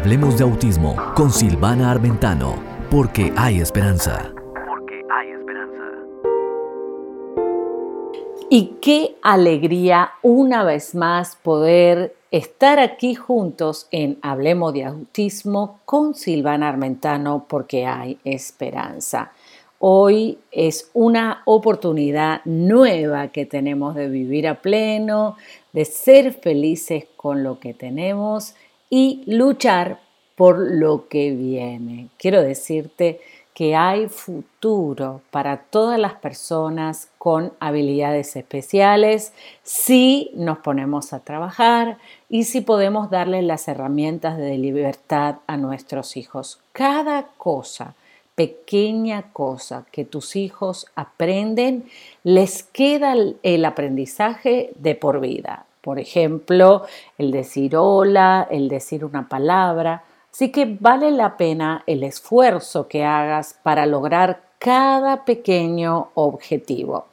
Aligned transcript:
Hablemos 0.00 0.38
de 0.38 0.44
autismo 0.44 0.96
con 1.14 1.30
Silvana 1.30 1.90
Armentano, 1.90 2.54
porque 2.90 3.34
hay 3.36 3.60
esperanza. 3.60 4.32
Porque 4.66 5.02
hay 5.10 5.28
esperanza. 5.28 5.82
Y 8.48 8.78
qué 8.80 9.16
alegría 9.20 10.12
una 10.22 10.64
vez 10.64 10.94
más 10.94 11.36
poder 11.36 12.16
estar 12.30 12.78
aquí 12.78 13.14
juntos 13.14 13.88
en 13.90 14.16
Hablemos 14.22 14.72
de 14.72 14.86
Autismo 14.86 15.80
con 15.84 16.14
Silvana 16.14 16.70
Armentano 16.70 17.44
porque 17.46 17.84
hay 17.84 18.18
esperanza. 18.24 19.32
Hoy 19.80 20.38
es 20.50 20.90
una 20.94 21.42
oportunidad 21.44 22.40
nueva 22.46 23.28
que 23.28 23.44
tenemos 23.44 23.94
de 23.94 24.08
vivir 24.08 24.48
a 24.48 24.62
pleno, 24.62 25.36
de 25.74 25.84
ser 25.84 26.32
felices 26.32 27.04
con 27.18 27.42
lo 27.42 27.60
que 27.60 27.74
tenemos 27.74 28.54
y 28.90 29.22
luchar 29.26 30.00
por 30.34 30.58
lo 30.58 31.08
que 31.08 31.30
viene. 31.30 32.08
Quiero 32.18 32.42
decirte 32.42 33.20
que 33.54 33.76
hay 33.76 34.08
futuro 34.08 35.20
para 35.30 35.58
todas 35.58 35.98
las 35.98 36.14
personas 36.14 37.10
con 37.18 37.52
habilidades 37.60 38.34
especiales 38.36 39.34
si 39.62 40.30
nos 40.34 40.58
ponemos 40.58 41.12
a 41.12 41.20
trabajar 41.20 41.98
y 42.28 42.44
si 42.44 42.62
podemos 42.62 43.10
darle 43.10 43.42
las 43.42 43.68
herramientas 43.68 44.38
de 44.38 44.56
libertad 44.56 45.36
a 45.46 45.58
nuestros 45.58 46.16
hijos. 46.16 46.60
Cada 46.72 47.28
cosa, 47.36 47.94
pequeña 48.34 49.30
cosa 49.32 49.84
que 49.92 50.06
tus 50.06 50.36
hijos 50.36 50.86
aprenden, 50.94 51.84
les 52.24 52.62
queda 52.62 53.14
el 53.42 53.64
aprendizaje 53.66 54.70
de 54.76 54.94
por 54.94 55.20
vida. 55.20 55.66
Por 55.80 55.98
ejemplo, 55.98 56.84
el 57.18 57.30
decir 57.30 57.76
hola, 57.76 58.46
el 58.50 58.68
decir 58.68 59.04
una 59.04 59.28
palabra. 59.28 60.04
Así 60.32 60.52
que 60.52 60.76
vale 60.78 61.10
la 61.10 61.36
pena 61.36 61.82
el 61.86 62.02
esfuerzo 62.02 62.86
que 62.86 63.04
hagas 63.04 63.58
para 63.62 63.86
lograr 63.86 64.42
cada 64.58 65.24
pequeño 65.24 66.10
objetivo. 66.14 67.06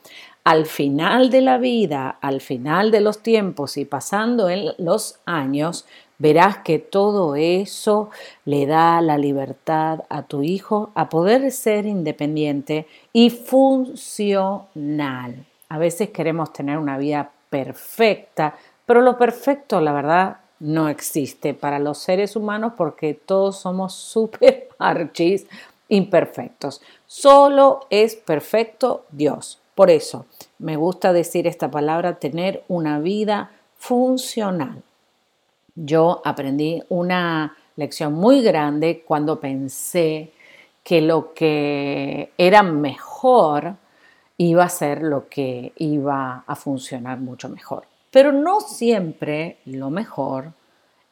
Al 0.44 0.66
final 0.66 1.30
de 1.30 1.41
la 1.41 1.58
vida, 1.58 2.17
al 2.22 2.41
final 2.41 2.91
de 2.91 3.02
los 3.02 3.19
tiempos 3.19 3.78
y 3.78 3.86
pasando 3.86 4.50
en 4.50 4.73
los 4.78 5.19
años, 5.25 5.86
verás 6.19 6.59
que 6.59 6.80
todo 6.80 7.36
eso 7.36 8.09
le 8.45 8.66
da 8.66 9.02
la 9.02 9.17
libertad 9.17 10.06
a 10.09 10.23
tu 10.23 10.44
hijo 10.44 10.91
a 10.95 11.09
poder 11.09 11.52
ser 11.52 11.86
independiente 11.86 12.88
y 13.13 13.30
funcional. 13.30 14.66
A 15.69 15.78
veces 15.78 16.09
queremos 16.11 16.53
tener 16.53 16.78
una 16.78 16.97
vida 16.97 17.30
perfecta, 17.50 18.56
pero 18.88 19.02
lo 19.02 19.17
perfecto, 19.17 19.81
la 19.81 19.91
verdad, 19.91 20.38
no 20.59 20.88
existe 20.89 21.53
para 21.53 21.77
los 21.77 21.99
seres 21.99 22.35
humanos 22.35 22.73
porque 22.77 23.13
todos 23.13 23.57
somos 23.59 23.94
super 23.94 24.69
archis 24.79 25.45
imperfectos. 25.89 26.81
Solo 27.05 27.81
es 27.89 28.16
perfecto 28.16 29.05
Dios. 29.11 29.59
Por 29.75 29.91
eso 29.91 30.25
me 30.57 30.77
gusta 30.77 31.13
decir 31.13 31.47
esta 31.47 31.69
palabra, 31.69 32.17
tener 32.17 32.63
una 32.69 32.99
vida 32.99 33.52
funcional. 33.77 34.81
Yo 35.75 36.22
aprendí 36.23 36.81
una 36.89 37.55
lección 37.75 38.13
muy 38.13 38.41
grande 38.41 39.03
cuando 39.05 39.39
pensé 39.39 40.31
que 40.83 41.01
lo 41.01 41.33
que 41.33 42.31
era 42.38 42.63
mejor 42.63 43.75
iba 44.38 44.63
a 44.63 44.69
ser 44.69 45.03
lo 45.03 45.27
que 45.27 45.73
iba 45.75 46.45
a 46.47 46.55
funcionar 46.55 47.19
mucho 47.19 47.49
mejor. 47.49 47.83
Pero 48.11 48.31
no 48.31 48.61
siempre 48.61 49.58
lo 49.66 49.89
mejor 49.89 50.53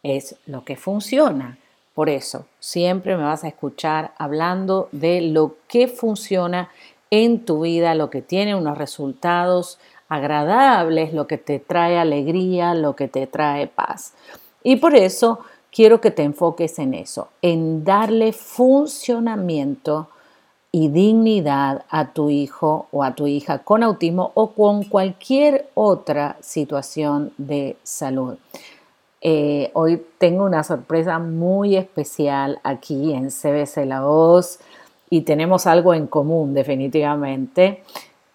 es 0.03 0.35
lo 0.45 0.63
que 0.63 0.75
funciona. 0.75 1.57
Por 1.93 2.09
eso, 2.09 2.45
siempre 2.59 3.15
me 3.15 3.23
vas 3.23 3.43
a 3.43 3.47
escuchar 3.47 4.13
hablando 4.17 4.89
de 4.91 5.21
lo 5.21 5.55
que 5.67 5.87
funciona 5.87 6.69
en 7.09 7.45
tu 7.45 7.61
vida, 7.61 7.95
lo 7.95 8.09
que 8.09 8.21
tiene 8.21 8.55
unos 8.55 8.77
resultados 8.77 9.79
agradables, 10.09 11.13
lo 11.13 11.27
que 11.27 11.37
te 11.37 11.59
trae 11.59 11.97
alegría, 11.97 12.73
lo 12.73 12.95
que 12.95 13.07
te 13.07 13.27
trae 13.27 13.67
paz. 13.67 14.13
Y 14.63 14.77
por 14.77 14.95
eso 14.95 15.39
quiero 15.71 16.01
que 16.01 16.11
te 16.11 16.23
enfoques 16.23 16.79
en 16.79 16.93
eso, 16.93 17.29
en 17.41 17.83
darle 17.83 18.33
funcionamiento 18.33 20.09
y 20.75 20.89
dignidad 20.89 21.85
a 21.89 22.11
tu 22.11 22.29
hijo 22.29 22.87
o 22.91 23.01
a 23.01 23.15
tu 23.15 23.27
hija 23.27 23.59
con 23.59 23.81
autismo 23.81 24.31
o 24.33 24.51
con 24.51 24.83
cualquier 24.83 25.69
otra 25.73 26.35
situación 26.41 27.31
de 27.37 27.77
salud. 27.83 28.35
Eh, 29.21 29.71
hoy 29.71 30.05
tengo 30.17 30.43
una 30.43 30.65
sorpresa 30.65 31.17
muy 31.17 31.77
especial 31.77 32.59
aquí 32.61 33.13
en 33.13 33.29
CBC 33.29 33.85
La 33.85 34.01
Voz 34.01 34.59
y 35.09 35.21
tenemos 35.21 35.65
algo 35.65 35.93
en 35.93 36.07
común 36.07 36.53
definitivamente. 36.53 37.81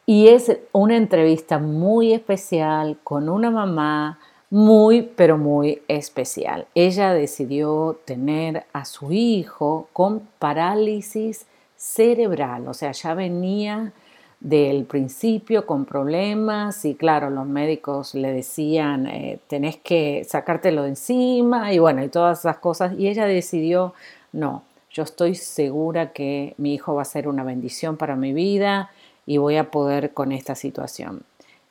Y 0.07 0.29
es 0.29 0.51
una 0.73 0.97
entrevista 0.97 1.59
muy 1.59 2.15
especial 2.15 2.97
con 3.05 3.29
una 3.29 3.51
mamá 3.51 4.19
muy, 4.49 5.03
pero 5.03 5.37
muy 5.37 5.83
especial. 5.89 6.67
Ella 6.75 7.13
decidió 7.13 7.99
tener 8.07 8.65
a 8.73 8.87
su 8.87 9.13
hijo 9.13 9.89
con 9.93 10.23
parálisis 10.39 11.45
cerebral, 11.81 12.69
o 12.69 12.75
sea, 12.75 12.93
ya 12.93 13.15
venía 13.15 13.93
del 14.39 14.85
principio 14.85 15.65
con 15.65 15.87
problemas 15.87 16.85
y 16.85 16.95
claro, 16.95 17.31
los 17.31 17.47
médicos 17.47 18.15
le 18.15 18.33
decían, 18.33 19.07
eh, 19.07 19.39
tenés 19.49 19.79
que 19.79 20.23
sacártelo 20.29 20.83
de 20.83 20.91
encima 20.91 21.73
y 21.73 21.79
bueno, 21.79 22.05
y 22.05 22.09
todas 22.09 22.41
esas 22.41 22.59
cosas. 22.59 22.93
Y 22.99 23.09
ella 23.09 23.25
decidió, 23.25 23.95
no, 24.33 24.63
yo 24.91 25.05
estoy 25.05 25.35
segura 25.35 26.13
que 26.13 26.55
mi 26.59 26.75
hijo 26.75 26.95
va 26.95 27.03
a 27.03 27.07
ser 27.07 27.27
una 27.29 27.45
bendición 27.45 27.97
para 27.97 28.15
mi 28.15 28.35
vida 28.35 28.91
y 29.25 29.39
voy 29.39 29.57
a 29.57 29.71
poder 29.71 30.13
con 30.13 30.33
esta 30.33 30.55
situación. 30.55 31.23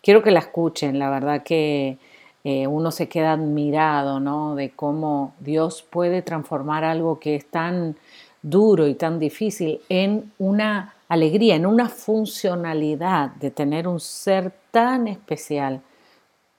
Quiero 0.02 0.24
que 0.24 0.32
la 0.32 0.40
escuchen, 0.40 0.98
la 0.98 1.12
verdad 1.12 1.44
que 1.44 2.00
eh, 2.44 2.66
uno 2.66 2.90
se 2.90 3.10
queda 3.10 3.34
admirado, 3.34 4.20
¿no? 4.20 4.56
De 4.56 4.72
cómo 4.72 5.34
Dios 5.40 5.86
puede 5.88 6.24
transformar 6.24 6.84
algo 6.84 7.20
que 7.20 7.36
es 7.36 7.46
tan 7.46 7.96
duro 8.42 8.88
y 8.88 8.96
tan 8.96 9.20
difícil 9.20 9.82
en 9.90 10.32
una 10.40 10.94
alegría, 11.08 11.56
en 11.56 11.66
una 11.66 11.90
funcionalidad 11.90 13.32
de 13.32 13.52
tener 13.52 13.88
un 13.88 14.00
ser 14.00 14.54
tan 14.72 15.08
especial, 15.08 15.82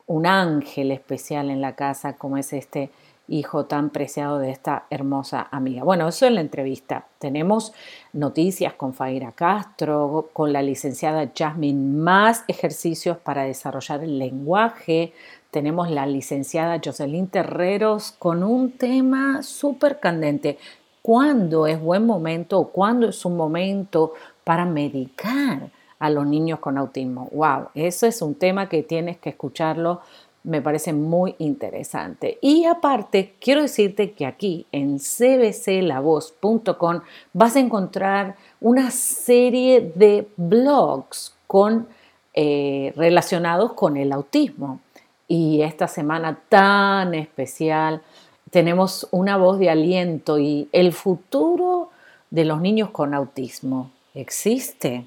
un 0.07 0.27
ángel 0.27 0.91
especial 0.91 1.51
en 1.51 1.61
la 1.61 1.77
casa 1.77 2.15
como 2.15 2.37
es 2.37 2.53
este 2.53 2.91
hijo 3.31 3.67
tan 3.67 3.91
preciado 3.91 4.39
de 4.39 4.51
esta 4.51 4.87
hermosa 4.91 5.47
amiga. 5.53 5.85
Bueno, 5.85 6.09
eso 6.09 6.27
es 6.27 6.33
la 6.33 6.41
entrevista. 6.41 7.07
Tenemos 7.19 7.73
noticias 8.13 8.75
con 8.75 8.93
Faira 8.93 9.33
Castro, 9.33 10.31
con 10.33 10.53
la 10.53 10.63
licenciada 10.63 11.31
Jasmine, 11.35 11.97
más 11.97 12.45
ejercicios 12.49 13.19
para 13.19 13.45
desarrollar 13.45 14.03
el 14.03 14.19
lenguaje. 14.19 15.13
Tenemos 15.53 15.91
la 15.91 16.07
licenciada 16.07 16.81
Jocelyn 16.85 17.29
Terreros 17.29 18.13
con 18.19 18.43
un 18.43 18.73
tema 18.73 19.45
súper 19.45 20.01
candente 20.01 20.59
cuándo 21.03 21.67
es 21.67 21.81
buen 21.81 22.07
momento 22.07 22.59
o 22.59 22.69
cuándo 22.69 23.09
es 23.09 23.25
un 23.25 23.37
momento 23.37 24.15
para 24.45 24.65
medicar 24.65 25.71
a 25.99 26.11
los 26.11 26.27
niños 26.27 26.59
con 26.59 26.79
autismo. 26.79 27.29
¡Wow! 27.33 27.69
Eso 27.75 28.07
es 28.07 28.23
un 28.23 28.35
tema 28.35 28.69
que 28.69 28.83
tienes 28.83 29.19
que 29.19 29.31
escucharlo. 29.31 30.01
Me 30.43 30.63
parece 30.63 30.95
muy 30.95 31.35
interesante. 31.39 32.39
Y 32.41 32.65
aparte, 32.65 33.35
quiero 33.39 33.63
decirte 33.63 34.13
que 34.13 34.25
aquí 34.25 34.67
en 34.73 34.99
cbclavoz.com 34.99 37.01
vas 37.35 37.57
a 37.57 37.61
encontrar 37.61 38.37
una 38.61 38.91
serie 38.91 39.93
de 39.95 40.27
blogs 40.37 41.35
con, 41.47 41.89
eh, 42.33 42.95
relacionados 42.97 43.75
con 43.75 43.99
el 43.99 44.13
autismo. 44.13 44.81
Y 45.29 45.61
esta 45.61 45.87
semana 45.87 46.41
tan 46.49 47.15
especial 47.15 48.03
tenemos 48.51 49.07
una 49.11 49.37
voz 49.37 49.59
de 49.59 49.71
aliento 49.71 50.39
y 50.39 50.69
el 50.73 50.93
futuro 50.93 51.91
de 52.31 52.45
los 52.45 52.61
niños 52.61 52.91
con 52.91 53.15
autismo 53.15 53.91
existe. 54.15 55.07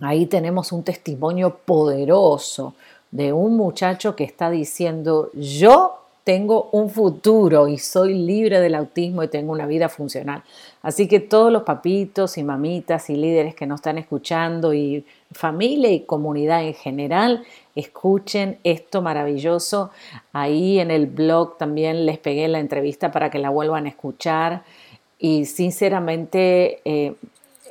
Ahí 0.00 0.26
tenemos 0.26 0.72
un 0.72 0.82
testimonio 0.82 1.58
poderoso 1.64 2.74
de 3.10 3.32
un 3.32 3.56
muchacho 3.56 4.16
que 4.16 4.24
está 4.24 4.50
diciendo, 4.50 5.30
yo 5.34 5.98
tengo 6.24 6.68
un 6.72 6.88
futuro 6.88 7.66
y 7.66 7.78
soy 7.78 8.14
libre 8.14 8.60
del 8.60 8.76
autismo 8.76 9.22
y 9.22 9.28
tengo 9.28 9.52
una 9.52 9.66
vida 9.66 9.88
funcional. 9.88 10.44
Así 10.80 11.08
que 11.08 11.20
todos 11.20 11.52
los 11.52 11.64
papitos 11.64 12.38
y 12.38 12.44
mamitas 12.44 13.10
y 13.10 13.16
líderes 13.16 13.54
que 13.54 13.66
nos 13.66 13.80
están 13.80 13.98
escuchando 13.98 14.72
y 14.72 15.04
familia 15.32 15.90
y 15.90 16.00
comunidad 16.00 16.64
en 16.64 16.74
general, 16.74 17.44
escuchen 17.74 18.58
esto 18.64 19.02
maravilloso. 19.02 19.90
Ahí 20.32 20.78
en 20.78 20.90
el 20.90 21.06
blog 21.06 21.58
también 21.58 22.06
les 22.06 22.18
pegué 22.18 22.48
la 22.48 22.60
entrevista 22.60 23.10
para 23.10 23.30
que 23.30 23.38
la 23.38 23.50
vuelvan 23.50 23.86
a 23.86 23.90
escuchar 23.90 24.64
y 25.18 25.44
sinceramente 25.46 26.80
eh, 26.84 27.14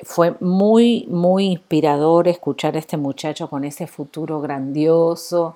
fue 0.04 0.36
muy, 0.40 1.06
muy 1.10 1.46
inspirador 1.46 2.28
escuchar 2.28 2.76
a 2.76 2.80
este 2.80 2.98
muchacho 2.98 3.50
con 3.50 3.64
ese 3.64 3.88
futuro 3.88 4.42
grandioso 4.42 5.56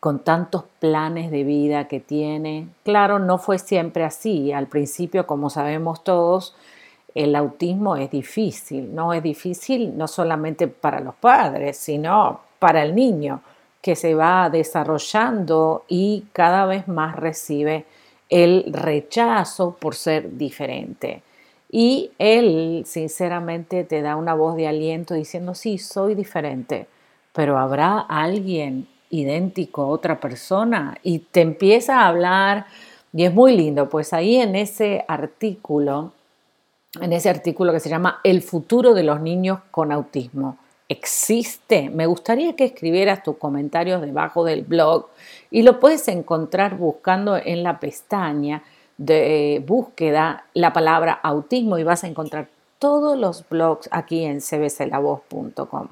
con 0.00 0.20
tantos 0.20 0.64
planes 0.78 1.30
de 1.30 1.44
vida 1.44 1.88
que 1.88 2.00
tiene. 2.00 2.68
Claro, 2.84 3.18
no 3.18 3.38
fue 3.38 3.58
siempre 3.58 4.04
así. 4.04 4.52
Al 4.52 4.68
principio, 4.68 5.26
como 5.26 5.50
sabemos 5.50 6.04
todos, 6.04 6.54
el 7.14 7.34
autismo 7.34 7.96
es 7.96 8.10
difícil, 8.10 8.94
¿no? 8.94 9.12
Es 9.12 9.22
difícil 9.22 9.96
no 9.96 10.08
solamente 10.08 10.68
para 10.68 11.00
los 11.00 11.14
padres, 11.14 11.76
sino 11.76 12.40
para 12.58 12.82
el 12.82 12.94
niño 12.94 13.40
que 13.80 13.96
se 13.96 14.14
va 14.14 14.50
desarrollando 14.50 15.84
y 15.88 16.24
cada 16.32 16.66
vez 16.66 16.88
más 16.88 17.16
recibe 17.16 17.86
el 18.28 18.72
rechazo 18.72 19.76
por 19.78 19.94
ser 19.94 20.36
diferente. 20.36 21.22
Y 21.70 22.10
él, 22.18 22.84
sinceramente, 22.86 23.84
te 23.84 24.02
da 24.02 24.16
una 24.16 24.34
voz 24.34 24.56
de 24.56 24.68
aliento 24.68 25.14
diciendo, 25.14 25.54
sí, 25.54 25.78
soy 25.78 26.14
diferente, 26.14 26.86
pero 27.32 27.58
habrá 27.58 28.00
alguien 28.00 28.88
idéntico 29.10 29.82
a 29.82 29.86
otra 29.86 30.20
persona 30.20 30.98
y 31.02 31.20
te 31.20 31.40
empieza 31.40 32.00
a 32.00 32.08
hablar 32.08 32.66
y 33.12 33.24
es 33.24 33.32
muy 33.32 33.56
lindo, 33.56 33.88
pues 33.88 34.12
ahí 34.12 34.36
en 34.36 34.54
ese 34.54 35.04
artículo, 35.08 36.12
en 37.00 37.12
ese 37.12 37.28
artículo 37.28 37.72
que 37.72 37.80
se 37.80 37.90
llama 37.90 38.20
El 38.24 38.42
futuro 38.42 38.94
de 38.94 39.02
los 39.02 39.20
niños 39.20 39.60
con 39.70 39.92
autismo, 39.92 40.58
existe. 40.88 41.90
Me 41.90 42.06
gustaría 42.06 42.56
que 42.56 42.64
escribieras 42.64 43.22
tus 43.22 43.36
comentarios 43.36 44.00
debajo 44.00 44.44
del 44.44 44.62
blog 44.62 45.08
y 45.50 45.62
lo 45.62 45.80
puedes 45.80 46.08
encontrar 46.08 46.76
buscando 46.76 47.36
en 47.36 47.62
la 47.62 47.78
pestaña 47.78 48.62
de 48.96 49.62
búsqueda 49.66 50.46
la 50.54 50.72
palabra 50.72 51.12
autismo 51.22 51.78
y 51.78 51.84
vas 51.84 52.04
a 52.04 52.08
encontrar 52.08 52.48
todos 52.78 53.18
los 53.18 53.48
blogs 53.48 53.88
aquí 53.92 54.24
en 54.24 54.40
cbclavoz.com. 54.40 55.88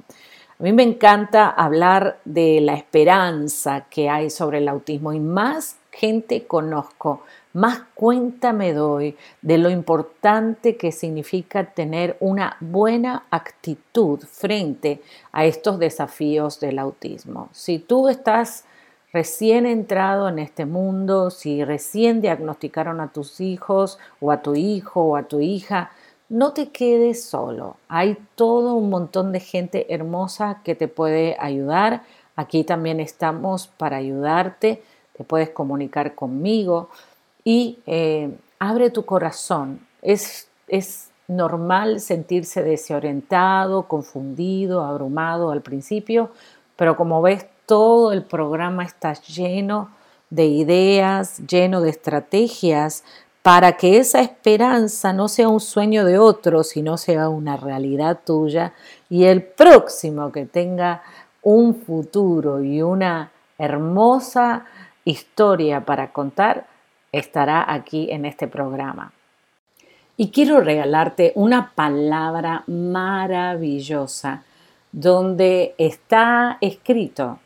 A 0.58 0.62
mí 0.62 0.72
me 0.72 0.82
encanta 0.82 1.50
hablar 1.50 2.18
de 2.24 2.60
la 2.62 2.74
esperanza 2.74 3.84
que 3.90 4.08
hay 4.08 4.30
sobre 4.30 4.58
el 4.58 4.68
autismo 4.68 5.12
y 5.12 5.20
más 5.20 5.76
gente 5.92 6.46
conozco, 6.46 7.22
más 7.56 7.80
cuenta 7.94 8.52
me 8.52 8.74
doy 8.74 9.16
de 9.40 9.56
lo 9.56 9.70
importante 9.70 10.76
que 10.76 10.92
significa 10.92 11.72
tener 11.72 12.18
una 12.20 12.58
buena 12.60 13.24
actitud 13.30 14.20
frente 14.20 15.00
a 15.32 15.46
estos 15.46 15.78
desafíos 15.78 16.60
del 16.60 16.78
autismo. 16.78 17.48
Si 17.52 17.78
tú 17.78 18.10
estás 18.10 18.64
recién 19.10 19.64
entrado 19.64 20.28
en 20.28 20.38
este 20.38 20.66
mundo, 20.66 21.30
si 21.30 21.64
recién 21.64 22.20
diagnosticaron 22.20 23.00
a 23.00 23.10
tus 23.10 23.40
hijos 23.40 23.98
o 24.20 24.32
a 24.32 24.42
tu 24.42 24.54
hijo 24.54 25.02
o 25.02 25.16
a 25.16 25.22
tu 25.22 25.40
hija, 25.40 25.92
no 26.28 26.52
te 26.52 26.68
quedes 26.68 27.24
solo. 27.24 27.78
Hay 27.88 28.18
todo 28.34 28.74
un 28.74 28.90
montón 28.90 29.32
de 29.32 29.40
gente 29.40 29.94
hermosa 29.94 30.60
que 30.62 30.74
te 30.74 30.88
puede 30.88 31.38
ayudar. 31.40 32.02
Aquí 32.34 32.64
también 32.64 33.00
estamos 33.00 33.66
para 33.66 33.96
ayudarte. 33.96 34.82
Te 35.16 35.24
puedes 35.24 35.48
comunicar 35.48 36.14
conmigo 36.14 36.90
y 37.46 37.78
eh, 37.86 38.36
abre 38.58 38.90
tu 38.90 39.04
corazón. 39.04 39.78
Es, 40.02 40.48
es 40.66 41.10
normal 41.28 42.00
sentirse 42.00 42.64
desorientado, 42.64 43.84
confundido, 43.84 44.84
abrumado 44.84 45.52
al 45.52 45.62
principio, 45.62 46.32
pero 46.74 46.96
como 46.96 47.22
ves, 47.22 47.46
todo 47.64 48.12
el 48.12 48.24
programa 48.24 48.84
está 48.84 49.12
lleno 49.12 49.90
de 50.28 50.46
ideas, 50.46 51.38
lleno 51.46 51.80
de 51.80 51.90
estrategias 51.90 53.04
para 53.42 53.76
que 53.76 53.98
esa 53.98 54.20
esperanza 54.20 55.12
no 55.12 55.28
sea 55.28 55.48
un 55.48 55.60
sueño 55.60 56.04
de 56.04 56.18
otro, 56.18 56.64
sino 56.64 56.96
sea 56.96 57.28
una 57.28 57.56
realidad 57.56 58.18
tuya 58.26 58.72
y 59.08 59.24
el 59.24 59.44
próximo 59.44 60.32
que 60.32 60.46
tenga 60.46 61.02
un 61.42 61.76
futuro 61.76 62.60
y 62.60 62.82
una 62.82 63.30
hermosa 63.56 64.64
historia 65.04 65.84
para 65.84 66.12
contar 66.12 66.66
estará 67.12 67.72
aquí 67.72 68.08
en 68.10 68.24
este 68.24 68.48
programa. 68.48 69.12
Y 70.16 70.30
quiero 70.30 70.60
regalarte 70.60 71.32
una 71.34 71.72
palabra 71.74 72.64
maravillosa 72.66 74.44
donde 74.92 75.74
está 75.76 76.58
escrito 76.60 77.38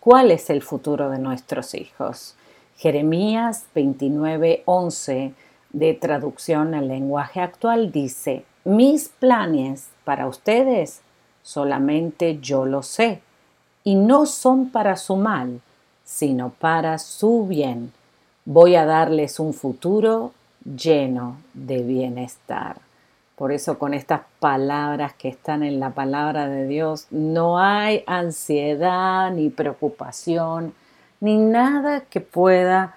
cuál 0.00 0.30
es 0.30 0.50
el 0.50 0.62
futuro 0.62 1.08
de 1.10 1.18
nuestros 1.18 1.74
hijos. 1.74 2.34
Jeremías 2.76 3.66
29:11 3.74 5.34
de 5.72 5.94
traducción 5.94 6.74
al 6.74 6.88
lenguaje 6.88 7.40
actual 7.40 7.92
dice, 7.92 8.44
mis 8.64 9.08
planes 9.08 9.88
para 10.04 10.26
ustedes 10.26 11.02
solamente 11.42 12.40
yo 12.40 12.66
lo 12.66 12.82
sé, 12.82 13.20
y 13.84 13.94
no 13.94 14.26
son 14.26 14.70
para 14.70 14.96
su 14.96 15.14
mal, 15.16 15.60
sino 16.04 16.50
para 16.50 16.98
su 16.98 17.46
bien. 17.46 17.92
Voy 18.48 18.76
a 18.76 18.84
darles 18.84 19.40
un 19.40 19.52
futuro 19.52 20.32
lleno 20.64 21.38
de 21.52 21.82
bienestar. 21.82 22.76
Por 23.34 23.50
eso 23.50 23.76
con 23.76 23.92
estas 23.92 24.20
palabras 24.38 25.14
que 25.14 25.28
están 25.28 25.64
en 25.64 25.80
la 25.80 25.90
palabra 25.90 26.46
de 26.46 26.68
Dios, 26.68 27.08
no 27.10 27.58
hay 27.58 28.04
ansiedad 28.06 29.32
ni 29.32 29.50
preocupación, 29.50 30.74
ni 31.20 31.36
nada 31.36 32.02
que 32.02 32.20
pueda 32.20 32.94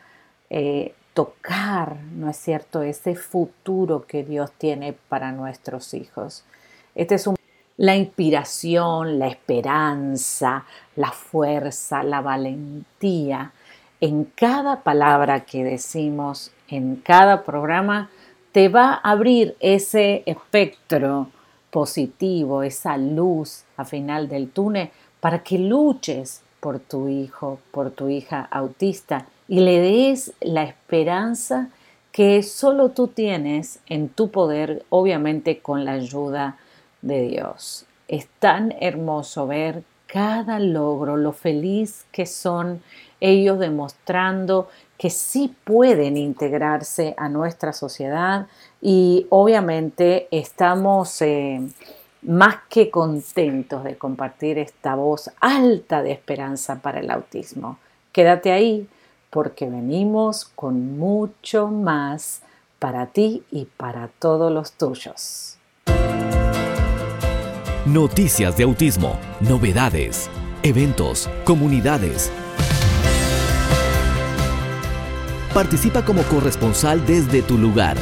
eh, 0.51 0.93
tocar, 1.15 1.95
¿no 2.13 2.29
es 2.29 2.37
cierto?, 2.37 2.83
ese 2.83 3.15
futuro 3.15 4.05
que 4.05 4.23
Dios 4.23 4.51
tiene 4.51 4.93
para 4.93 5.31
nuestros 5.31 5.95
hijos. 5.95 6.45
Este 6.93 7.15
es 7.15 7.27
la 7.75 7.95
inspiración, 7.95 9.17
la 9.17 9.29
esperanza, 9.29 10.65
la 10.95 11.11
fuerza, 11.11 12.03
la 12.03 12.21
valentía. 12.21 13.51
En 14.01 14.23
cada 14.23 14.83
palabra 14.83 15.41
que 15.41 15.63
decimos, 15.63 16.51
en 16.69 16.95
cada 16.95 17.43
programa, 17.43 18.09
te 18.53 18.69
va 18.69 18.93
a 18.93 19.11
abrir 19.11 19.57
ese 19.59 20.23
espectro 20.25 21.27
positivo, 21.69 22.63
esa 22.63 22.97
luz 22.97 23.65
a 23.75 23.83
final 23.83 24.29
del 24.29 24.49
túnel, 24.49 24.89
para 25.19 25.43
que 25.43 25.59
luches 25.59 26.41
por 26.61 26.79
tu 26.79 27.09
hijo, 27.09 27.59
por 27.71 27.91
tu 27.91 28.07
hija 28.07 28.47
autista 28.49 29.25
y 29.49 29.59
le 29.59 29.79
des 29.79 30.33
la 30.39 30.63
esperanza 30.63 31.69
que 32.13 32.41
solo 32.43 32.89
tú 32.89 33.07
tienes 33.07 33.79
en 33.87 34.07
tu 34.07 34.31
poder, 34.31 34.85
obviamente 34.89 35.59
con 35.59 35.83
la 35.83 35.93
ayuda 35.93 36.57
de 37.01 37.27
Dios. 37.27 37.85
Es 38.07 38.27
tan 38.39 38.73
hermoso 38.79 39.45
ver 39.45 39.83
cada 40.07 40.59
logro, 40.59 41.17
lo 41.17 41.33
feliz 41.33 42.05
que 42.11 42.25
son 42.25 42.81
ellos 43.19 43.59
demostrando 43.59 44.69
que 44.97 45.09
sí 45.09 45.55
pueden 45.63 46.17
integrarse 46.17 47.15
a 47.17 47.29
nuestra 47.29 47.73
sociedad 47.73 48.47
y 48.81 49.27
obviamente 49.29 50.27
estamos 50.31 51.21
eh, 51.21 51.61
más 52.21 52.57
que 52.69 52.89
contentos 52.89 53.83
de 53.83 53.97
compartir 53.97 54.57
esta 54.57 54.95
voz 54.95 55.31
alta 55.39 56.03
de 56.03 56.11
esperanza 56.11 56.81
para 56.81 56.99
el 56.99 57.09
autismo. 57.11 57.77
Quédate 58.11 58.51
ahí 58.51 58.87
porque 59.29 59.69
venimos 59.69 60.45
con 60.55 60.97
mucho 60.97 61.67
más 61.67 62.41
para 62.79 63.07
ti 63.07 63.43
y 63.51 63.65
para 63.65 64.09
todos 64.19 64.51
los 64.51 64.73
tuyos. 64.73 65.57
Noticias 67.85 68.57
de 68.57 68.63
autismo, 68.63 69.17
novedades, 69.41 70.29
eventos, 70.63 71.29
comunidades. 71.43 72.31
Participa 75.53 76.03
como 76.05 76.23
corresponsal 76.23 77.05
desde 77.05 77.41
tu 77.41 77.57
lugar 77.57 77.97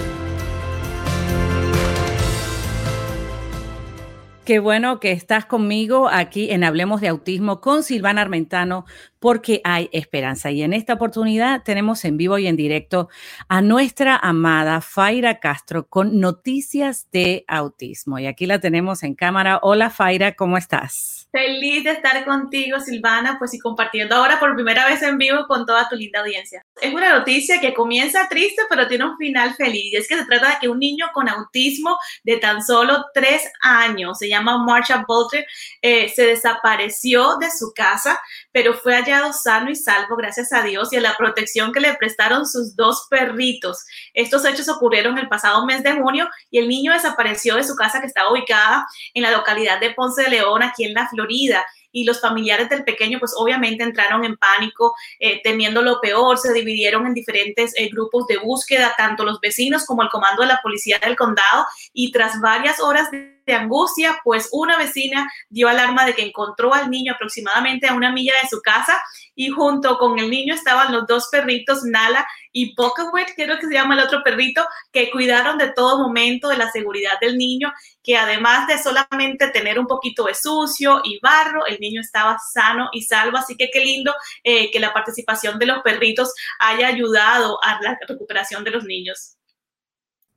Qué 4.48 4.60
bueno 4.60 5.02
que 5.02 5.12
estás 5.12 5.46
conmigo 5.46 6.08
aquí 6.08 6.52
en 6.52 6.64
Hablemos 6.64 7.02
de 7.02 7.10
Autismo 7.10 7.60
con 7.60 7.84
Silvana 7.84 8.22
Armentano, 8.22 8.86
porque 9.20 9.60
hay 9.66 9.90
esperanza. 9.92 10.52
Y 10.52 10.62
en 10.62 10.72
esta 10.72 10.94
oportunidad 10.94 11.64
tenemos 11.64 12.06
en 12.06 12.16
vivo 12.16 12.38
y 12.38 12.48
en 12.48 12.56
directo 12.56 13.10
a 13.50 13.62
nuestra 13.62 14.16
amada 14.16 14.80
Faira 14.80 15.42
Castro 15.42 15.90
con 15.90 16.22
noticias 16.22 17.10
de 17.12 17.44
autismo. 17.50 18.20
Y 18.20 18.26
aquí 18.26 18.46
la 18.46 18.62
tenemos 18.62 19.04
en 19.04 19.16
cámara. 19.16 19.60
Hola 19.64 19.90
Faira, 19.90 20.32
¿cómo 20.38 20.58
estás? 20.58 21.17
Feliz 21.38 21.84
de 21.84 21.92
estar 21.92 22.26
contigo, 22.26 22.80
Silvana, 22.80 23.38
pues 23.38 23.54
y 23.54 23.60
compartiendo 23.60 24.16
ahora 24.16 24.40
por 24.40 24.56
primera 24.56 24.88
vez 24.88 25.04
en 25.04 25.20
vivo 25.20 25.46
con 25.48 25.68
toda 25.68 25.88
tu 25.88 25.96
linda 25.96 26.22
audiencia. 26.22 26.66
Es 26.82 26.92
una 26.92 27.16
noticia 27.16 27.62
que 27.62 27.76
comienza 27.76 28.28
triste, 28.28 28.64
pero 28.68 28.88
tiene 28.88 29.06
un 29.06 29.16
final 29.18 29.54
feliz. 29.54 29.94
Y 29.94 29.98
es 29.98 30.08
que 30.08 30.18
se 30.18 30.26
trata 30.26 30.50
de 30.50 30.56
que 30.60 30.68
un 30.68 30.80
niño 30.80 31.06
con 31.14 31.30
autismo 31.30 31.96
de 32.24 32.38
tan 32.38 32.64
solo 32.64 33.06
tres 33.14 33.44
años, 33.62 34.18
se 34.18 34.30
llama 34.30 34.58
Marsha 34.58 35.06
Bolter, 35.08 35.46
eh, 35.84 36.10
se 36.10 36.26
desapareció 36.26 37.38
de 37.38 37.52
su 37.52 37.72
casa, 37.72 38.20
pero 38.58 38.74
fue 38.74 38.96
hallado 38.96 39.34
sano 39.34 39.70
y 39.70 39.76
salvo 39.76 40.16
gracias 40.16 40.52
a 40.52 40.64
Dios 40.64 40.92
y 40.92 40.96
a 40.96 41.02
la 41.02 41.16
protección 41.16 41.72
que 41.72 41.80
le 41.80 41.94
prestaron 41.94 42.48
sus 42.48 42.76
dos 42.76 43.06
perritos. 43.08 43.86
Estos 44.16 44.46
hechos 44.46 44.68
ocurrieron 44.68 45.16
el 45.20 45.30
pasado 45.30 45.64
mes 45.68 45.84
de 45.84 45.92
junio 45.92 46.28
y 46.50 46.58
el 46.58 46.68
niño 46.68 46.92
desapareció 46.92 47.56
de 47.56 47.64
su 47.64 47.76
casa 47.76 48.02
que 48.02 48.08
estaba 48.08 48.32
ubicada 48.32 48.88
en 49.14 49.22
la 49.22 49.30
localidad 49.30 49.80
de 49.80 49.92
Ponce 49.92 50.24
de 50.24 50.30
León, 50.32 50.64
aquí 50.64 50.86
en 50.86 50.96
la 50.96 51.08
Florida. 51.08 51.64
y 51.92 52.04
los 52.04 52.20
familiares 52.20 52.68
del 52.70 52.84
pequeño 52.84 53.20
pues 53.20 53.34
obviamente 53.38 53.84
entraron 53.84 54.24
en 54.26 54.38
pánico, 54.38 54.96
eh, 55.20 55.40
temiendo 55.44 55.84
lo 55.84 56.02
peor, 56.02 56.38
se 56.40 56.52
dividieron 56.52 57.06
en 57.06 57.14
diferentes 57.14 57.74
eh, 57.78 57.90
grupos 57.90 58.26
de 58.26 58.38
búsqueda, 58.38 58.96
tanto 58.98 59.24
los 59.24 59.40
vecinos 59.40 59.86
como 59.86 60.02
el 60.02 60.10
comando 60.10 60.42
de 60.42 60.48
la 60.48 60.60
policía 60.64 61.00
del 61.00 61.16
condado 61.16 61.66
y 61.94 62.12
tras 62.12 62.42
varias 62.42 62.80
horas 62.80 63.10
de 63.12 63.37
de 63.48 63.54
angustia, 63.54 64.20
pues 64.24 64.50
una 64.52 64.78
vecina 64.78 65.28
dio 65.50 65.70
alarma 65.70 66.06
de 66.06 66.14
que 66.14 66.22
encontró 66.22 66.74
al 66.74 66.92
niño 66.92 67.14
aproximadamente 67.14 67.88
a 67.88 67.94
una 67.94 68.12
milla 68.12 68.34
de 68.44 68.50
su 68.50 68.62
casa 68.62 69.02
y 69.34 69.50
junto 69.50 69.98
con 69.98 70.20
el 70.20 70.30
niño 70.30 70.54
estaban 70.54 70.92
los 70.92 71.08
dos 71.08 71.30
perritos, 71.32 71.84
Nala 71.84 72.28
y 72.52 72.76
Pocketwet, 72.76 73.34
creo 73.36 73.58
que 73.58 73.68
se 73.68 73.74
llama 73.74 73.94
el 73.94 74.02
otro 74.02 74.22
perrito, 74.24 74.66
que 74.92 75.10
cuidaron 75.12 75.58
de 75.58 75.72
todo 75.72 76.04
momento 76.04 76.50
de 76.50 76.58
la 76.58 76.70
seguridad 76.72 77.20
del 77.22 77.38
niño, 77.38 77.72
que 78.04 78.18
además 78.18 78.68
de 78.68 78.78
solamente 78.78 79.48
tener 79.50 79.80
un 79.80 79.88
poquito 79.88 80.26
de 80.26 80.34
sucio 80.34 81.02
y 81.04 81.20
barro, 81.22 81.66
el 81.68 81.80
niño 81.80 82.02
estaba 82.02 82.38
sano 82.52 82.90
y 82.92 83.04
salvo, 83.04 83.38
así 83.38 83.56
que 83.56 83.70
qué 83.72 83.80
lindo 83.80 84.14
eh, 84.44 84.72
que 84.72 84.80
la 84.80 84.94
participación 84.94 85.58
de 85.60 85.68
los 85.68 85.82
perritos 85.84 86.34
haya 86.60 86.88
ayudado 86.88 87.60
a 87.64 87.80
la 87.82 87.98
recuperación 88.08 88.64
de 88.64 88.72
los 88.72 88.84
niños. 88.84 89.37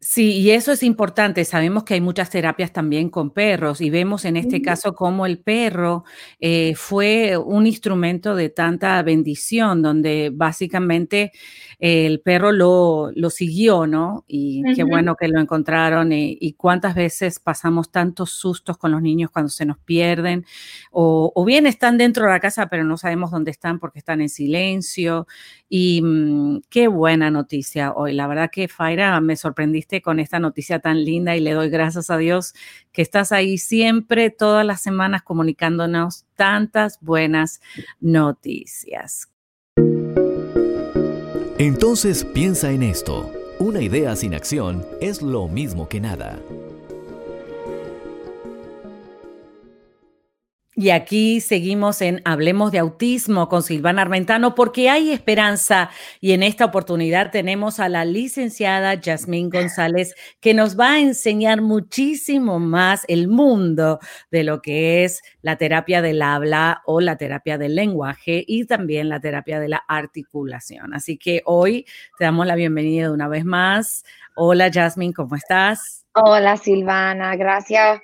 Sí, 0.03 0.39
y 0.39 0.53
eso 0.53 0.73
es 0.73 0.83
importante. 0.83 1.45
Sabemos 1.45 1.85
que 1.85 1.93
hay 1.93 2.01
muchas 2.01 2.31
terapias 2.31 2.73
también 2.73 3.11
con 3.11 3.33
perros 3.33 3.83
y 3.83 3.91
vemos 3.91 4.25
en 4.25 4.39
este 4.39 4.63
caso 4.63 4.95
cómo 4.95 5.27
el 5.27 5.39
perro 5.41 6.05
eh, 6.41 6.73
fue 6.75 7.37
un 7.37 7.67
instrumento 7.67 8.35
de 8.35 8.49
tanta 8.49 9.03
bendición, 9.03 9.83
donde 9.83 10.31
básicamente 10.33 11.33
el 11.79 12.21
perro 12.21 12.51
lo, 12.51 13.11
lo 13.15 13.29
siguió, 13.29 13.87
¿no? 13.87 14.25
Y 14.27 14.63
qué 14.75 14.85
bueno 14.85 15.17
que 15.17 15.29
lo 15.29 15.39
encontraron 15.39 16.13
y, 16.13 16.55
cuántas 16.57 16.95
veces 16.95 17.39
pasamos 17.39 17.91
tantos 17.91 18.31
sustos 18.31 18.79
con 18.79 18.93
los 18.93 19.03
niños 19.03 19.31
cuando 19.31 19.51
se 19.51 19.65
nos 19.67 19.79
pierden 19.79 20.45
o, 20.91 21.31
o, 21.35 21.45
bien 21.45 21.67
están 21.67 21.97
dentro 21.97 22.25
de 22.25 22.33
la 22.33 22.41
casa 22.41 22.69
pero 22.69 22.85
no 22.85 22.97
sabemos 22.97 23.31
dónde 23.31 23.51
están 23.51 23.79
porque 23.79 23.99
están 23.99 24.21
en 24.23 24.29
silencio. 24.31 25.27
Y 25.69 26.03
mm, 26.03 26.63
qué 26.69 26.89
buena 26.89 27.31
noticia 27.31 27.93
hoy. 27.93 28.13
La 28.15 28.27
verdad 28.27 28.51
que 28.51 28.67
Faira 28.67 29.21
me 29.21 29.37
sorprendiste 29.37 29.90
con 30.01 30.21
esta 30.21 30.39
noticia 30.39 30.79
tan 30.79 31.05
linda 31.05 31.37
y 31.37 31.41
le 31.41 31.53
doy 31.53 31.69
gracias 31.69 32.11
a 32.11 32.17
Dios 32.17 32.55
que 32.93 33.03
estás 33.03 33.33
ahí 33.33 33.59
siempre, 33.59 34.31
todas 34.31 34.65
las 34.65 34.81
semanas, 34.81 35.23
comunicándonos 35.23 36.27
tantas 36.37 36.99
buenas 37.01 37.61
noticias. 38.01 39.29
Entonces 41.59 42.25
piensa 42.25 42.71
en 42.71 42.83
esto. 42.83 43.31
Una 43.59 43.83
idea 43.83 44.17
sin 44.17 44.35
acción 44.35 44.87
es 45.01 45.21
lo 45.21 45.49
mismo 45.49 45.89
que 45.89 46.01
nada. 46.01 46.39
Y 50.77 50.91
aquí 50.91 51.41
seguimos 51.41 52.01
en 52.01 52.23
Hablemos 52.25 52.71
de 52.71 52.79
Autismo 52.79 53.49
con 53.49 53.65
Silvana 53.65 54.03
Armentano 54.03 54.55
porque 54.55 54.89
hay 54.89 55.11
esperanza 55.11 55.91
y 56.21 56.31
en 56.33 56.45
esta 56.45 56.65
oportunidad 56.65 57.33
tenemos 57.33 57.81
a 57.81 57.89
la 57.89 58.05
licenciada 58.05 58.95
Yasmín 58.95 59.51
González 59.51 60.15
que 60.41 60.55
nos 60.55 60.79
va 60.79 60.93
a 60.93 61.01
enseñar 61.01 61.61
muchísimo 61.61 62.61
más 62.61 63.05
el 63.09 63.27
mundo 63.27 63.99
de 64.31 64.45
lo 64.45 64.63
que 64.63 65.03
es 65.03 65.23
la 65.43 65.57
terapia 65.57 66.03
del 66.03 66.23
habla 66.23 66.83
o 66.87 67.01
la 67.01 67.17
terapia 67.17 67.59
del 67.59 67.75
lenguaje 67.75 68.45
y 68.47 68.65
también 68.65 69.09
la 69.09 69.21
terapia 69.21 69.59
de 69.59 69.71
la 69.71 69.83
articulación. 69.89 70.95
Así 70.95 71.19
que 71.19 71.43
hoy 71.47 71.85
te 72.17 72.25
damos 72.25 72.47
la 72.47 72.55
bienvenida 72.55 73.11
una 73.11 73.27
vez 73.27 73.45
más. 73.45 74.05
Hola 74.37 74.69
Yasmín, 74.69 75.13
¿cómo 75.13 75.35
estás? 75.35 76.07
Hola 76.15 76.57
Silvana, 76.57 77.35
gracias 77.35 78.01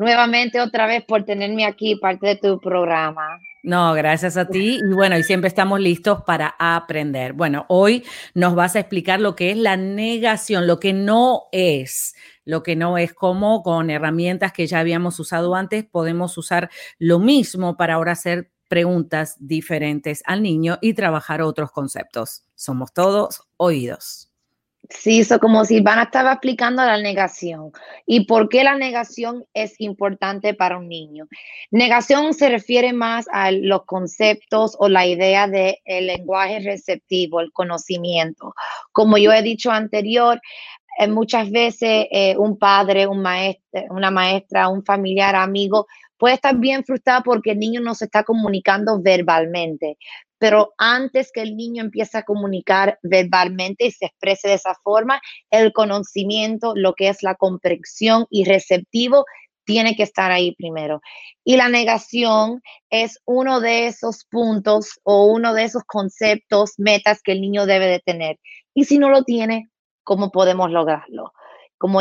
nuevamente 0.00 0.62
otra 0.62 0.86
vez 0.86 1.04
por 1.04 1.24
tenerme 1.24 1.66
aquí, 1.66 1.94
parte 1.94 2.28
de 2.28 2.36
tu 2.36 2.58
programa. 2.58 3.38
No, 3.62 3.92
gracias 3.92 4.38
a 4.38 4.46
ti. 4.46 4.78
Y 4.82 4.94
bueno, 4.94 5.18
y 5.18 5.22
siempre 5.22 5.48
estamos 5.48 5.78
listos 5.78 6.22
para 6.22 6.54
aprender. 6.58 7.34
Bueno, 7.34 7.66
hoy 7.68 8.02
nos 8.32 8.54
vas 8.54 8.76
a 8.76 8.80
explicar 8.80 9.20
lo 9.20 9.36
que 9.36 9.50
es 9.50 9.58
la 9.58 9.76
negación, 9.76 10.66
lo 10.66 10.80
que 10.80 10.94
no 10.94 11.42
es, 11.52 12.14
lo 12.46 12.62
que 12.62 12.76
no 12.76 12.96
es 12.96 13.12
como 13.12 13.62
con 13.62 13.90
herramientas 13.90 14.52
que 14.52 14.66
ya 14.66 14.78
habíamos 14.78 15.20
usado 15.20 15.54
antes, 15.54 15.84
podemos 15.84 16.38
usar 16.38 16.70
lo 16.98 17.18
mismo 17.18 17.76
para 17.76 17.94
ahora 17.94 18.12
hacer 18.12 18.50
preguntas 18.68 19.36
diferentes 19.38 20.22
al 20.24 20.42
niño 20.42 20.78
y 20.80 20.94
trabajar 20.94 21.42
otros 21.42 21.72
conceptos. 21.72 22.44
Somos 22.54 22.94
todos 22.94 23.42
oídos. 23.58 24.29
Sí, 24.90 25.20
eso 25.20 25.38
como 25.38 25.64
Silvana 25.64 26.02
estaba 26.02 26.32
explicando 26.32 26.84
la 26.84 26.98
negación 26.98 27.70
y 28.06 28.26
por 28.26 28.48
qué 28.48 28.64
la 28.64 28.74
negación 28.74 29.44
es 29.54 29.80
importante 29.80 30.52
para 30.52 30.78
un 30.78 30.88
niño. 30.88 31.28
Negación 31.70 32.34
se 32.34 32.48
refiere 32.48 32.92
más 32.92 33.26
a 33.32 33.52
los 33.52 33.84
conceptos 33.84 34.76
o 34.78 34.88
la 34.88 35.06
idea 35.06 35.46
del 35.46 35.76
lenguaje 35.86 36.58
receptivo, 36.58 37.40
el 37.40 37.52
conocimiento. 37.52 38.52
Como 38.90 39.16
yo 39.16 39.32
he 39.32 39.42
dicho 39.42 39.70
anterior, 39.70 40.40
eh, 40.98 41.06
muchas 41.06 41.50
veces 41.52 42.06
eh, 42.10 42.36
un 42.36 42.58
padre, 42.58 43.06
un 43.06 43.22
maestro, 43.22 43.82
una 43.90 44.10
maestra, 44.10 44.68
un 44.68 44.84
familiar, 44.84 45.36
amigo 45.36 45.86
puede 46.20 46.34
estar 46.34 46.54
bien 46.56 46.84
frustrado 46.84 47.22
porque 47.24 47.52
el 47.52 47.58
niño 47.58 47.80
no 47.80 47.94
se 47.94 48.04
está 48.04 48.22
comunicando 48.24 49.00
verbalmente, 49.00 49.96
pero 50.40 50.72
antes 50.78 51.30
que 51.32 51.42
el 51.42 51.54
niño 51.54 51.82
empiece 51.84 52.16
a 52.16 52.22
comunicar 52.22 52.98
verbalmente 53.02 53.84
y 53.84 53.90
se 53.90 54.06
exprese 54.06 54.48
de 54.48 54.54
esa 54.54 54.74
forma, 54.82 55.20
el 55.50 55.74
conocimiento, 55.74 56.72
lo 56.74 56.94
que 56.94 57.08
es 57.08 57.22
la 57.22 57.34
comprensión 57.34 58.26
y 58.30 58.44
receptivo, 58.44 59.26
tiene 59.64 59.94
que 59.94 60.02
estar 60.02 60.32
ahí 60.32 60.54
primero. 60.54 61.02
Y 61.44 61.58
la 61.58 61.68
negación 61.68 62.62
es 62.88 63.20
uno 63.26 63.60
de 63.60 63.86
esos 63.86 64.24
puntos 64.24 64.98
o 65.04 65.26
uno 65.26 65.52
de 65.52 65.64
esos 65.64 65.84
conceptos, 65.84 66.72
metas 66.78 67.20
que 67.22 67.32
el 67.32 67.42
niño 67.42 67.66
debe 67.66 67.86
de 67.86 68.00
tener. 68.00 68.38
Y 68.72 68.86
si 68.86 68.98
no 68.98 69.10
lo 69.10 69.24
tiene, 69.24 69.68
¿cómo 70.04 70.30
podemos 70.30 70.70
lograrlo? 70.70 71.34
Como 71.76 72.00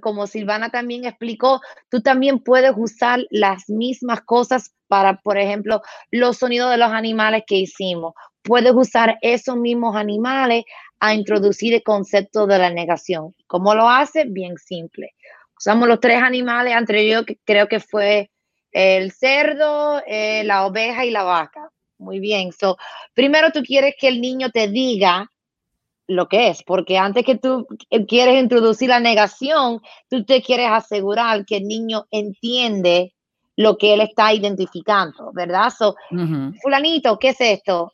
como 0.00 0.26
Silvana 0.28 0.70
también 0.70 1.04
explicó, 1.04 1.60
tú 1.90 2.00
también 2.00 2.38
puedes 2.38 2.74
usar 2.76 3.20
las 3.30 3.68
mismas 3.68 4.20
cosas 4.22 4.72
para, 4.92 5.16
por 5.22 5.38
ejemplo, 5.38 5.80
los 6.10 6.36
sonidos 6.36 6.70
de 6.70 6.76
los 6.76 6.92
animales 6.92 7.44
que 7.46 7.54
hicimos. 7.54 8.12
Puedes 8.42 8.74
usar 8.74 9.16
esos 9.22 9.56
mismos 9.56 9.96
animales 9.96 10.64
a 11.00 11.14
introducir 11.14 11.72
el 11.72 11.82
concepto 11.82 12.46
de 12.46 12.58
la 12.58 12.68
negación. 12.68 13.34
¿Cómo 13.46 13.74
lo 13.74 13.88
hace? 13.88 14.26
Bien 14.26 14.58
simple. 14.58 15.14
Usamos 15.56 15.88
los 15.88 15.98
tres 15.98 16.22
animales, 16.22 16.76
entre 16.76 17.00
ellos 17.00 17.24
creo 17.46 17.68
que 17.68 17.80
fue 17.80 18.30
el 18.70 19.12
cerdo, 19.12 20.02
eh, 20.06 20.44
la 20.44 20.66
oveja 20.66 21.06
y 21.06 21.10
la 21.10 21.22
vaca. 21.22 21.70
Muy 21.96 22.20
bien. 22.20 22.52
So, 22.52 22.76
primero 23.14 23.50
tú 23.50 23.62
quieres 23.62 23.94
que 23.98 24.08
el 24.08 24.20
niño 24.20 24.50
te 24.50 24.68
diga 24.68 25.26
lo 26.06 26.28
que 26.28 26.48
es, 26.48 26.62
porque 26.64 26.98
antes 26.98 27.24
que 27.24 27.36
tú 27.36 27.66
quieres 28.06 28.42
introducir 28.42 28.90
la 28.90 29.00
negación, 29.00 29.80
tú 30.10 30.22
te 30.26 30.42
quieres 30.42 30.68
asegurar 30.70 31.46
que 31.46 31.56
el 31.56 31.66
niño 31.66 32.04
entiende 32.10 33.14
lo 33.56 33.76
que 33.76 33.94
él 33.94 34.00
está 34.00 34.32
identificando, 34.32 35.30
¿verdad? 35.32 35.72
So, 35.76 35.96
fulanito, 36.62 37.18
¿qué 37.18 37.30
es 37.30 37.40
esto? 37.40 37.92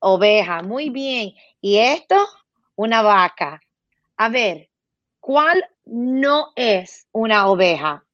Oveja, 0.00 0.62
muy 0.62 0.90
bien. 0.90 1.32
¿Y 1.60 1.78
esto? 1.78 2.16
Una 2.76 3.02
vaca. 3.02 3.60
A 4.16 4.28
ver, 4.28 4.68
¿cuál 5.20 5.64
no 5.84 6.48
es 6.56 7.06
una 7.12 7.48
oveja? 7.48 8.04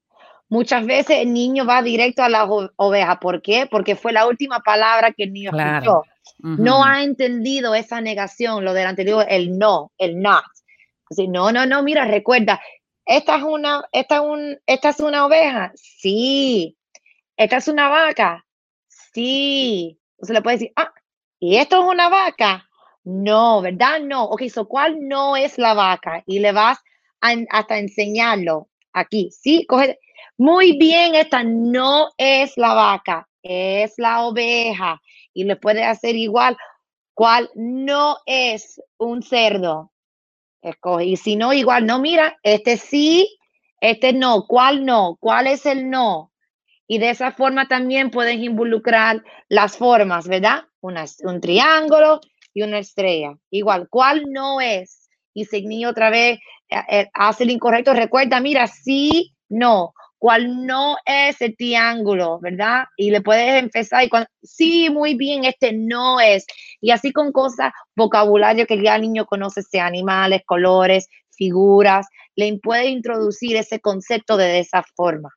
Muchas 0.48 0.84
veces 0.84 1.18
el 1.18 1.32
niño 1.32 1.64
va 1.64 1.82
directo 1.82 2.22
a 2.22 2.28
la 2.28 2.44
oveja. 2.76 3.20
¿Por 3.20 3.40
qué? 3.40 3.68
Porque 3.70 3.94
fue 3.94 4.12
la 4.12 4.26
última 4.26 4.60
palabra 4.60 5.12
que 5.12 5.24
el 5.24 5.32
niño 5.32 5.52
escuchó. 5.56 6.02
No 6.42 6.84
ha 6.84 7.02
entendido 7.02 7.74
esa 7.74 8.00
negación, 8.00 8.64
lo 8.64 8.72
del 8.72 8.86
anterior, 8.86 9.26
el 9.28 9.58
no, 9.58 9.92
el 9.98 10.20
not. 10.20 10.44
Así, 11.10 11.28
no, 11.28 11.52
no, 11.52 11.66
no, 11.66 11.82
mira, 11.82 12.04
recuerda, 12.04 12.60
esta 13.10 13.38
es 13.38 13.42
una, 13.42 13.84
esta 13.90 14.16
es 14.16 14.22
un, 14.22 14.60
esta 14.66 14.90
es 14.90 15.00
una 15.00 15.26
oveja, 15.26 15.72
sí. 15.74 16.78
Esta 17.36 17.56
es 17.56 17.66
una 17.66 17.88
vaca, 17.88 18.46
sí. 18.86 19.98
Se 20.22 20.32
le 20.32 20.40
puede 20.42 20.58
decir, 20.58 20.72
ah, 20.76 20.92
¿y 21.40 21.56
esto 21.56 21.80
es 21.80 21.88
una 21.90 22.08
vaca? 22.08 22.68
No, 23.02 23.62
¿verdad? 23.62 23.98
No. 24.00 24.26
Ok, 24.26 24.42
so, 24.48 24.68
¿cuál 24.68 24.96
no 25.08 25.36
es 25.36 25.58
la 25.58 25.74
vaca? 25.74 26.22
Y 26.24 26.38
le 26.38 26.52
vas 26.52 26.78
hasta 27.20 27.78
enseñarlo 27.78 28.68
aquí, 28.92 29.30
sí, 29.32 29.66
coge. 29.66 29.98
Muy 30.38 30.78
bien, 30.78 31.16
esta 31.16 31.42
no 31.42 32.10
es 32.16 32.56
la 32.56 32.74
vaca, 32.74 33.28
es 33.42 33.94
la 33.96 34.22
oveja 34.22 35.00
y 35.34 35.44
le 35.44 35.56
puede 35.56 35.82
hacer 35.82 36.14
igual. 36.14 36.56
¿Cuál 37.14 37.50
no 37.56 38.18
es 38.24 38.80
un 38.98 39.22
cerdo? 39.22 39.90
Escoge. 40.62 41.04
Y 41.04 41.16
si 41.16 41.36
no, 41.36 41.52
igual, 41.52 41.86
no, 41.86 41.98
mira, 41.98 42.38
este 42.42 42.76
sí, 42.76 43.38
este 43.80 44.12
no. 44.12 44.46
¿Cuál 44.46 44.84
no? 44.84 45.16
¿Cuál 45.20 45.46
es 45.46 45.66
el 45.66 45.90
no? 45.90 46.32
Y 46.86 46.98
de 46.98 47.10
esa 47.10 47.32
forma 47.32 47.68
también 47.68 48.10
pueden 48.10 48.42
involucrar 48.42 49.22
las 49.48 49.76
formas, 49.76 50.26
¿verdad? 50.26 50.64
Una, 50.80 51.04
un 51.22 51.40
triángulo 51.40 52.20
y 52.52 52.62
una 52.62 52.78
estrella. 52.78 53.36
Igual, 53.50 53.88
¿cuál 53.88 54.24
no 54.28 54.60
es? 54.60 55.08
Y 55.32 55.44
si 55.44 55.84
otra 55.84 56.10
vez 56.10 56.38
eh, 56.68 56.82
eh, 56.90 57.10
hace 57.14 57.44
el 57.44 57.50
incorrecto, 57.50 57.94
recuerda, 57.94 58.40
mira, 58.40 58.66
sí, 58.66 59.34
no. 59.48 59.92
Cuál 60.20 60.66
no 60.66 60.98
es 61.06 61.40
el 61.40 61.56
triángulo, 61.56 62.38
¿verdad? 62.40 62.84
Y 62.96 63.10
le 63.10 63.22
puedes 63.22 63.58
empezar 63.60 64.04
y 64.04 64.10
cuando, 64.10 64.28
sí, 64.42 64.90
muy 64.90 65.14
bien, 65.14 65.46
este 65.46 65.72
no 65.72 66.20
es. 66.20 66.44
Y 66.80 66.90
así 66.90 67.10
con 67.10 67.32
cosas, 67.32 67.72
vocabulario 67.96 68.66
que 68.66 68.80
ya 68.82 68.96
el 68.96 69.02
niño 69.02 69.24
conoce, 69.24 69.62
sea 69.62 69.86
animales, 69.86 70.42
colores, 70.44 71.08
figuras, 71.30 72.06
le 72.36 72.58
puede 72.62 72.88
introducir 72.88 73.56
ese 73.56 73.80
concepto 73.80 74.36
de 74.36 74.60
esa 74.60 74.84
forma. 74.94 75.30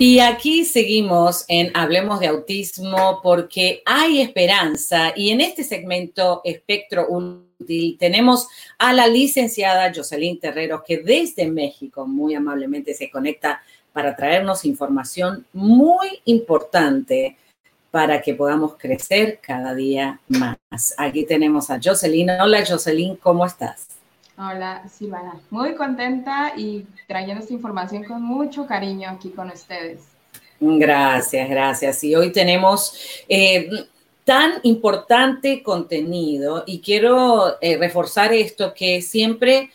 Y 0.00 0.20
aquí 0.20 0.64
seguimos 0.64 1.44
en 1.48 1.76
Hablemos 1.76 2.20
de 2.20 2.28
Autismo 2.28 3.18
porque 3.20 3.82
hay 3.84 4.20
esperanza 4.20 5.12
y 5.16 5.30
en 5.30 5.40
este 5.40 5.64
segmento 5.64 6.40
Espectro 6.44 7.08
Útil 7.08 7.96
tenemos 7.98 8.46
a 8.78 8.92
la 8.92 9.08
licenciada 9.08 9.92
Jocelyn 9.92 10.38
Terreros 10.38 10.82
que 10.86 10.98
desde 10.98 11.50
México 11.50 12.06
muy 12.06 12.36
amablemente 12.36 12.94
se 12.94 13.10
conecta 13.10 13.60
para 13.92 14.14
traernos 14.14 14.64
información 14.64 15.44
muy 15.52 16.20
importante 16.26 17.36
para 17.90 18.22
que 18.22 18.34
podamos 18.34 18.76
crecer 18.76 19.40
cada 19.42 19.74
día 19.74 20.20
más. 20.28 20.94
Aquí 20.96 21.26
tenemos 21.26 21.70
a 21.70 21.80
Jocelyn. 21.82 22.30
Hola 22.30 22.64
Jocelyn, 22.64 23.16
¿cómo 23.16 23.44
estás? 23.44 23.97
Hola 24.40 24.84
Silvana, 24.88 25.40
muy 25.50 25.74
contenta 25.74 26.52
y 26.56 26.86
trayendo 27.08 27.42
esta 27.42 27.52
información 27.52 28.04
con 28.04 28.22
mucho 28.22 28.66
cariño 28.66 29.10
aquí 29.10 29.30
con 29.30 29.50
ustedes. 29.50 29.98
Gracias, 30.60 31.50
gracias. 31.50 32.04
Y 32.04 32.14
hoy 32.14 32.30
tenemos 32.30 32.94
eh, 33.28 33.68
tan 34.22 34.52
importante 34.62 35.60
contenido 35.60 36.62
y 36.68 36.78
quiero 36.78 37.60
eh, 37.60 37.78
reforzar 37.78 38.32
esto 38.32 38.74
que 38.74 39.02
siempre 39.02 39.70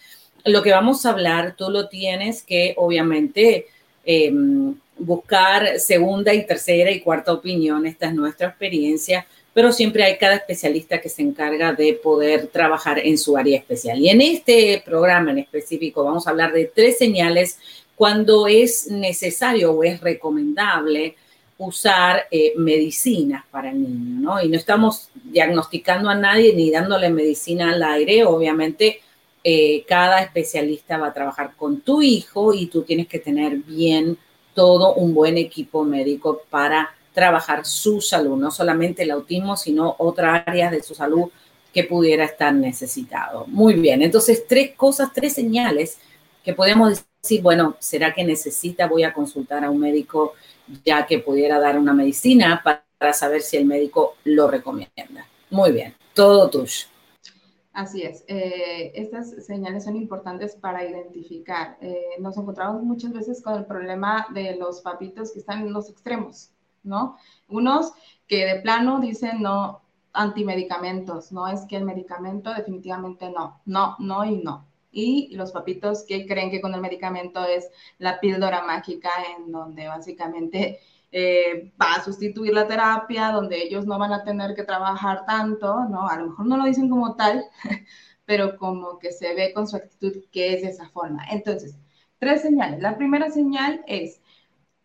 lo 0.45 0.63
que 0.63 0.71
vamos 0.71 1.05
a 1.05 1.09
hablar, 1.09 1.55
tú 1.57 1.69
lo 1.69 1.89
tienes 1.89 2.41
que 2.41 2.73
obviamente 2.77 3.67
em, 4.05 4.75
buscar 4.97 5.77
segunda 5.77 6.33
y 6.33 6.45
tercera 6.45 6.89
y 6.89 7.01
cuarta 7.01 7.33
opinión, 7.33 7.85
esta 7.85 8.07
es 8.07 8.13
nuestra 8.13 8.47
experiencia, 8.47 9.27
pero 9.53 9.71
siempre 9.71 10.03
hay 10.03 10.17
cada 10.17 10.35
especialista 10.35 10.99
que 10.99 11.09
se 11.09 11.21
encarga 11.21 11.73
de 11.73 11.93
poder 11.93 12.47
trabajar 12.47 12.99
en 12.99 13.17
su 13.17 13.37
área 13.37 13.57
especial. 13.57 13.99
Y 13.99 14.09
en 14.09 14.21
este 14.21 14.81
programa 14.83 15.31
en 15.31 15.39
específico 15.39 16.03
vamos 16.03 16.25
a 16.25 16.31
hablar 16.31 16.51
de 16.53 16.65
tres 16.65 16.97
señales 16.97 17.59
cuando 17.95 18.47
es 18.47 18.87
necesario 18.87 19.71
o 19.71 19.83
es 19.83 20.01
recomendable 20.01 21.15
usar 21.57 22.23
eh, 22.31 22.53
medicinas 22.57 23.43
para 23.51 23.69
el 23.69 23.81
niño, 23.81 24.21
¿no? 24.21 24.43
Y 24.43 24.49
no 24.49 24.57
estamos 24.57 25.09
diagnosticando 25.23 26.09
a 26.09 26.15
nadie 26.15 26.53
ni 26.53 26.71
dándole 26.71 27.09
medicina 27.09 27.71
al 27.71 27.83
aire, 27.83 28.25
obviamente 28.25 29.01
eh, 29.43 29.83
cada 29.87 30.21
especialista 30.21 30.97
va 30.97 31.07
a 31.07 31.13
trabajar 31.13 31.53
con 31.55 31.81
tu 31.81 32.01
hijo 32.01 32.53
y 32.53 32.67
tú 32.67 32.83
tienes 32.83 33.07
que 33.07 33.19
tener 33.19 33.57
bien 33.57 34.17
todo 34.53 34.93
un 34.93 35.13
buen 35.13 35.37
equipo 35.37 35.83
médico 35.83 36.43
para 36.49 36.95
trabajar 37.13 37.65
su 37.65 38.01
salud, 38.01 38.37
no 38.37 38.51
solamente 38.51 39.03
el 39.03 39.11
autismo, 39.11 39.55
sino 39.55 39.95
otras 39.99 40.43
áreas 40.45 40.71
de 40.71 40.83
su 40.83 40.95
salud 40.95 41.29
que 41.73 41.83
pudiera 41.83 42.25
estar 42.25 42.53
necesitado. 42.53 43.45
Muy 43.47 43.75
bien, 43.75 44.01
entonces 44.01 44.45
tres 44.47 44.75
cosas, 44.75 45.11
tres 45.13 45.33
señales 45.33 45.97
que 46.43 46.53
podemos 46.53 47.03
decir, 47.21 47.41
bueno, 47.41 47.75
¿será 47.79 48.13
que 48.13 48.23
necesita? 48.23 48.87
Voy 48.87 49.03
a 49.03 49.13
consultar 49.13 49.63
a 49.63 49.69
un 49.69 49.79
médico 49.79 50.33
ya 50.85 51.05
que 51.05 51.19
pudiera 51.19 51.59
dar 51.59 51.77
una 51.77 51.93
medicina 51.93 52.61
para, 52.63 52.83
saber 53.13 53.41
si 53.41 53.57
el 53.57 53.65
médico 53.65 54.15
lo 54.23 54.49
recomienda. 54.49 55.27
Muy 55.49 55.73
bien, 55.73 55.93
todo 56.13 56.49
tuyo. 56.49 56.85
Así 57.73 58.03
es. 58.03 58.23
Eh, 58.27 58.93
estas 58.95 59.31
señales 59.45 59.83
son 59.83 59.97
importantes 59.97 60.55
para 60.55 60.87
identificar. 60.87 61.75
Eh, 61.81 62.15
nos 62.19 62.37
encontramos 62.37 62.81
muchas 62.83 63.11
veces 63.11 63.41
con 63.41 63.55
el 63.55 63.65
problema 63.65 64.27
de 64.33 64.55
los 64.55 64.79
papitos 64.79 65.33
que 65.33 65.39
están 65.39 65.63
en 65.63 65.73
los 65.73 65.89
extremos, 65.89 66.51
¿no? 66.83 67.17
Unos 67.47 67.93
que 68.27 68.45
de 68.45 68.61
plano 68.61 68.99
dicen 68.99 69.41
no 69.41 69.81
antimedicamentos, 70.13 71.31
no 71.31 71.47
es 71.47 71.61
que 71.65 71.77
el 71.77 71.85
medicamento 71.85 72.53
definitivamente 72.53 73.29
no, 73.31 73.61
no, 73.65 73.95
no 73.99 74.25
y 74.25 74.37
no. 74.37 74.67
Y 74.91 75.35
los 75.35 75.51
papitos 75.51 76.03
que 76.07 76.27
creen 76.27 76.51
que 76.51 76.61
con 76.61 76.73
el 76.75 76.81
medicamento 76.81 77.43
es 77.45 77.67
la 77.97 78.19
píldora 78.19 78.63
mágica 78.63 79.09
en 79.35 79.51
donde 79.51 79.87
básicamente 79.87 80.79
eh, 81.11 81.71
va 81.81 81.93
a 81.95 82.03
sustituir 82.03 82.53
la 82.53 82.67
terapia, 82.67 83.31
donde 83.31 83.61
ellos 83.61 83.85
no 83.85 83.97
van 83.99 84.13
a 84.13 84.23
tener 84.23 84.55
que 84.55 84.63
trabajar 84.63 85.25
tanto, 85.25 85.85
¿no? 85.89 86.07
A 86.07 86.17
lo 86.17 86.27
mejor 86.27 86.45
no 86.45 86.57
lo 86.57 86.65
dicen 86.65 86.89
como 86.89 87.15
tal, 87.15 87.45
pero 88.25 88.57
como 88.57 88.99
que 88.99 89.11
se 89.11 89.33
ve 89.35 89.53
con 89.53 89.67
su 89.67 89.75
actitud 89.75 90.13
que 90.31 90.53
es 90.53 90.61
de 90.61 90.69
esa 90.69 90.89
forma. 90.89 91.23
Entonces, 91.31 91.75
tres 92.19 92.41
señales. 92.41 92.81
La 92.81 92.97
primera 92.97 93.29
señal 93.31 93.83
es 93.87 94.21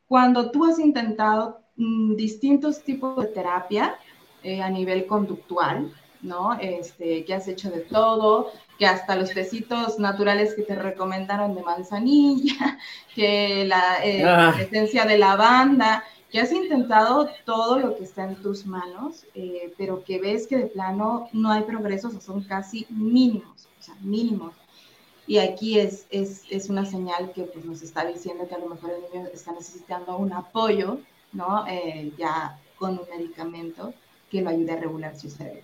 cuando 0.07 0.51
tú 0.51 0.65
has 0.65 0.79
intentado 0.79 1.63
distintos 1.79 2.83
tipos 2.83 3.17
de 3.17 3.29
terapia 3.29 3.97
eh, 4.43 4.61
a 4.61 4.69
nivel 4.69 5.07
conductual, 5.07 5.93
¿no? 6.23 6.59
Este, 6.61 7.25
que 7.25 7.35
has 7.35 7.47
hecho 7.47 7.71
de 7.71 7.81
todo, 7.81 8.53
que 8.79 8.87
hasta 8.87 9.15
los 9.15 9.33
tecitos 9.33 9.99
naturales 9.99 10.55
que 10.55 10.63
te 10.63 10.75
recomendaron 10.75 11.55
de 11.55 11.63
manzanilla, 11.63 12.79
que 13.15 13.65
la 13.65 14.05
eh, 14.05 14.25
ah. 14.25 14.55
esencia 14.59 15.05
de 15.05 15.19
lavanda, 15.19 16.05
que 16.31 16.41
has 16.41 16.53
intentado 16.53 17.29
todo 17.45 17.79
lo 17.79 17.97
que 17.97 18.05
está 18.05 18.25
en 18.25 18.37
tus 18.43 18.67
manos, 18.67 19.25
eh, 19.35 19.73
pero 19.79 20.05
que 20.05 20.21
ves 20.21 20.47
que 20.47 20.59
de 20.59 20.67
plano 20.67 21.29
no 21.33 21.53
hay 21.53 21.63
progresos 21.63 22.15
o 22.15 22.21
son 22.21 22.43
casi 22.43 22.87
mínimos, 22.91 23.69
o 23.79 23.83
sea, 23.83 23.95
mínimos. 24.01 24.55
Y 25.27 25.39
aquí 25.39 25.79
es, 25.79 26.07
es, 26.11 26.45
es 26.51 26.71
una 26.71 26.85
señal 26.85 27.33
que 27.33 27.43
pues, 27.43 27.65
nos 27.65 27.83
está 27.83 28.05
diciendo 28.05 28.49
que 28.49 28.55
a 28.55 28.59
lo 28.59 28.69
mejor 28.69 28.91
el 28.91 29.03
niño 29.13 29.29
está 29.33 29.53
necesitando 29.53 30.17
un 30.17 30.33
apoyo, 30.33 31.01
¿no? 31.33 31.67
Eh, 31.69 32.13
ya 32.19 32.59
con 32.77 32.99
un 32.99 33.07
medicamento 33.11 33.93
que 34.31 34.43
lo 34.43 34.51
ayude 34.51 34.73
a 34.73 34.77
regular 34.77 35.19
su 35.19 35.31
cerebro. 35.31 35.63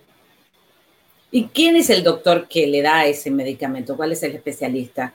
¿Y 1.31 1.45
quién 1.47 1.75
es 1.75 1.89
el 1.89 2.03
doctor 2.03 2.47
que 2.47 2.67
le 2.67 2.81
da 2.81 3.05
ese 3.05 3.31
medicamento? 3.31 3.95
¿Cuál 3.95 4.11
es 4.11 4.23
el 4.23 4.35
especialista? 4.35 5.13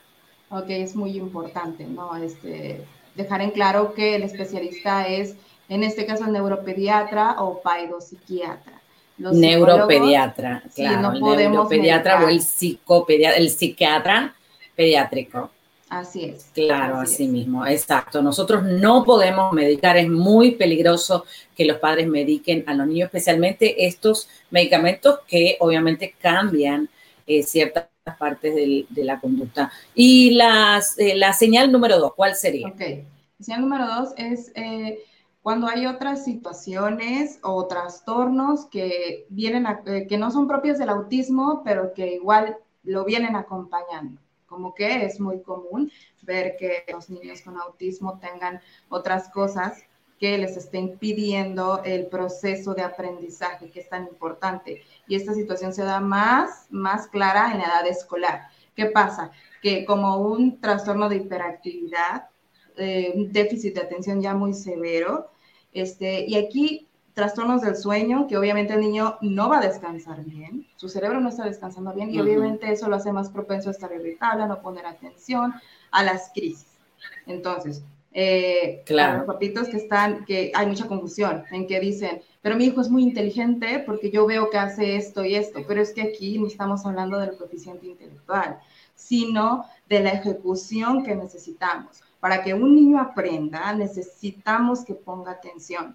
Ok, 0.51 0.67
es 0.69 0.95
muy 0.97 1.17
importante, 1.17 1.85
¿no? 1.85 2.17
Este, 2.17 2.85
dejar 3.15 3.41
en 3.41 3.51
claro 3.51 3.95
que 3.95 4.17
el 4.17 4.25
especialista 4.25 5.07
es 5.07 5.37
en 5.69 5.85
este 5.85 6.05
caso 6.05 6.25
el 6.25 6.33
neuropediatra 6.33 7.37
o 7.39 7.63
paidopsiquiatra. 7.63 8.83
neuropediatra, 9.17 10.65
claro, 10.75 11.13
el 11.13 11.21
neuropediatra 11.21 12.25
o 12.25 12.29
el 12.29 12.43
psicopediatra, 12.43 13.39
el 13.39 13.51
psiquiatra 13.51 14.35
pediátrico. 14.75 15.51
Así 15.91 16.25
es. 16.25 16.53
Claro, 16.55 17.01
así, 17.01 17.27
mismo, 17.27 17.67
exacto. 17.67 18.23
Nosotros 18.23 18.63
no 18.63 19.03
podemos 19.03 19.53
medicar, 19.53 19.97
es 19.97 20.09
muy 20.09 20.53
peligroso 20.53 21.25
que 21.57 21.65
los 21.65 21.79
padres 21.79 22.07
mediquen 22.07 22.63
a 22.69 22.75
los 22.75 22.87
niños, 22.87 23.07
especialmente 23.07 23.87
estos 23.87 24.29
medicamentos 24.51 25.19
que 25.27 25.57
obviamente 25.59 26.15
cambian 26.21 26.89
eh, 27.27 27.43
ciertas 27.43 27.89
partes 28.21 28.55
de 28.55 29.05
la 29.05 29.19
conducta. 29.19 29.73
Y 29.93 30.31
las, 30.31 30.97
eh, 30.97 31.17
la 31.17 31.33
señal 31.33 31.73
número 31.73 31.99
dos, 31.99 32.15
¿cuál 32.15 32.37
sería? 32.37 32.69
Ok, 32.69 32.81
la 32.81 33.45
señal 33.45 33.61
número 33.63 33.87
dos 33.89 34.11
es 34.17 34.53
eh, 34.55 35.01
cuando 35.43 35.67
hay 35.67 35.87
otras 35.87 36.25
situaciones 36.25 37.41
o 37.43 37.67
trastornos 37.67 38.67
que 38.67 39.27
vienen 39.29 39.67
que 40.09 40.19
no 40.19 40.31
son 40.31 40.47
propios 40.47 40.79
del 40.79 40.91
autismo, 40.91 41.63
pero 41.65 41.93
que 41.95 42.15
igual 42.15 42.59
lo 42.85 43.05
vienen 43.05 43.35
acompañando 43.35 44.21
como 44.51 44.75
que 44.75 45.05
es 45.07 45.21
muy 45.21 45.41
común 45.43 45.91
ver 46.23 46.57
que 46.59 46.85
los 46.93 47.09
niños 47.09 47.41
con 47.41 47.57
autismo 47.57 48.19
tengan 48.19 48.61
otras 48.89 49.31
cosas 49.31 49.85
que 50.19 50.37
les 50.37 50.57
estén 50.57 50.89
impidiendo 50.89 51.83
el 51.85 52.09
proceso 52.09 52.75
de 52.75 52.83
aprendizaje, 52.83 53.71
que 53.71 53.81
es 53.81 53.89
tan 53.89 54.07
importante. 54.07 54.83
Y 55.09 55.15
esta 55.15 55.33
situación 55.33 55.73
se 55.73 55.85
da 55.85 56.01
más, 56.01 56.67
más 56.69 57.07
clara 57.07 57.53
en 57.53 57.59
la 57.61 57.65
edad 57.65 57.87
escolar. 57.87 58.49
¿Qué 58.75 58.87
pasa? 58.87 59.31
Que 59.63 59.87
como 59.87 60.19
un 60.19 60.61
trastorno 60.61 61.09
de 61.09 61.17
hiperactividad, 61.17 62.29
eh, 62.77 63.13
un 63.15 63.33
déficit 63.33 63.75
de 63.77 63.83
atención 63.83 64.21
ya 64.21 64.35
muy 64.35 64.53
severo, 64.53 65.31
este, 65.73 66.27
y 66.27 66.37
aquí 66.37 66.90
trastornos 67.21 67.61
del 67.61 67.77
sueño, 67.77 68.27
que 68.27 68.39
obviamente 68.39 68.73
el 68.73 68.81
niño 68.81 69.19
no 69.21 69.51
va 69.51 69.59
a 69.59 69.67
descansar 69.67 70.25
bien, 70.25 70.67
su 70.77 70.89
cerebro 70.89 71.21
no 71.21 71.29
está 71.29 71.45
descansando 71.45 71.93
bien 71.93 72.11
y 72.11 72.19
obviamente 72.19 72.73
eso 72.73 72.89
lo 72.89 72.97
hace 72.97 73.13
más 73.13 73.29
propenso 73.29 73.69
a 73.69 73.73
estar 73.73 73.93
irritable, 73.93 74.45
a 74.45 74.47
no 74.47 74.63
poner 74.63 74.87
atención, 74.87 75.53
a 75.91 76.03
las 76.03 76.31
crisis. 76.33 76.79
Entonces, 77.27 77.83
eh, 78.15 78.83
claro. 78.87 79.19
los 79.19 79.27
papitos 79.27 79.69
que 79.69 79.77
están, 79.77 80.25
que 80.25 80.51
hay 80.55 80.67
mucha 80.67 80.87
confusión 80.87 81.45
en 81.51 81.67
que 81.67 81.79
dicen, 81.79 82.23
pero 82.41 82.57
mi 82.57 82.65
hijo 82.65 82.81
es 82.81 82.89
muy 82.89 83.03
inteligente 83.03 83.83
porque 83.85 84.11
yo 84.11 84.25
veo 84.25 84.49
que 84.49 84.57
hace 84.57 84.97
esto 84.97 85.23
y 85.23 85.35
esto, 85.35 85.61
pero 85.69 85.83
es 85.83 85.93
que 85.93 86.01
aquí 86.01 86.39
no 86.39 86.47
estamos 86.47 86.87
hablando 86.87 87.19
del 87.19 87.37
coeficiente 87.37 87.85
intelectual, 87.87 88.59
sino 88.95 89.67
de 89.91 90.01
la 90.01 90.13
ejecución 90.13 91.05
que 91.05 91.15
necesitamos. 91.15 92.01
Para 92.19 92.43
que 92.43 92.55
un 92.55 92.75
niño 92.75 92.99
aprenda, 92.99 93.75
necesitamos 93.75 94.87
que 94.87 94.95
ponga 94.95 95.33
atención. 95.33 95.95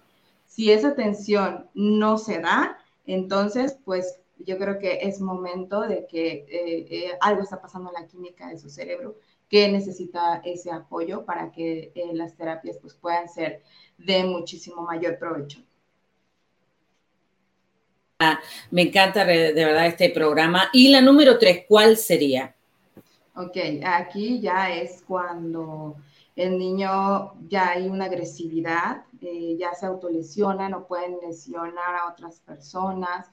Si 0.56 0.72
esa 0.72 0.88
atención 0.88 1.68
no 1.74 2.16
se 2.16 2.40
da, 2.40 2.78
entonces, 3.04 3.76
pues 3.84 4.20
yo 4.38 4.56
creo 4.56 4.78
que 4.78 5.00
es 5.02 5.20
momento 5.20 5.82
de 5.82 6.06
que 6.06 6.46
eh, 6.48 6.86
eh, 6.90 7.10
algo 7.20 7.42
está 7.42 7.60
pasando 7.60 7.90
en 7.90 8.02
la 8.02 8.08
química 8.08 8.48
de 8.48 8.56
su 8.56 8.70
cerebro 8.70 9.18
que 9.50 9.68
necesita 9.68 10.40
ese 10.46 10.70
apoyo 10.70 11.26
para 11.26 11.52
que 11.52 11.92
eh, 11.94 12.10
las 12.14 12.34
terapias 12.36 12.78
pues, 12.80 12.94
puedan 12.94 13.28
ser 13.28 13.60
de 13.98 14.24
muchísimo 14.24 14.80
mayor 14.80 15.18
provecho. 15.18 15.60
Ah, 18.20 18.40
me 18.70 18.80
encanta 18.80 19.26
de 19.26 19.52
verdad 19.52 19.88
este 19.88 20.08
programa. 20.08 20.70
Y 20.72 20.88
la 20.88 21.02
número 21.02 21.38
tres, 21.38 21.66
¿cuál 21.68 21.98
sería? 21.98 22.56
Ok, 23.34 23.58
aquí 23.84 24.40
ya 24.40 24.74
es 24.74 25.04
cuando 25.06 25.96
el 26.36 26.58
niño 26.58 27.32
ya 27.48 27.70
hay 27.70 27.88
una 27.88 28.04
agresividad, 28.04 29.05
eh, 29.20 29.56
ya 29.58 29.74
se 29.74 29.86
autolesionan 29.86 30.74
o 30.74 30.86
pueden 30.86 31.18
lesionar 31.20 31.94
a 31.94 32.08
otras 32.10 32.40
personas, 32.40 33.30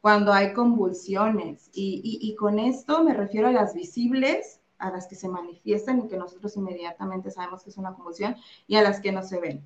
cuando 0.00 0.32
hay 0.32 0.52
convulsiones. 0.52 1.70
Y, 1.72 2.34
con 2.38 2.58
esto 2.58 3.02
me 3.02 3.14
refiero 3.14 3.48
a 3.48 3.52
las 3.52 3.74
visibles, 3.74 4.60
a 4.78 4.90
las 4.90 5.06
que 5.06 5.16
se 5.16 5.28
manifiestan 5.28 5.98
y 5.98 6.08
que 6.08 6.16
nosotros 6.16 6.56
inmediatamente 6.56 7.30
sabemos 7.30 7.62
que 7.62 7.70
es 7.70 7.76
una 7.76 7.94
convulsión, 7.94 8.36
y 8.66 8.76
a 8.76 8.82
las 8.82 9.00
que 9.00 9.12
no 9.12 9.22
se 9.22 9.40
ven. 9.40 9.64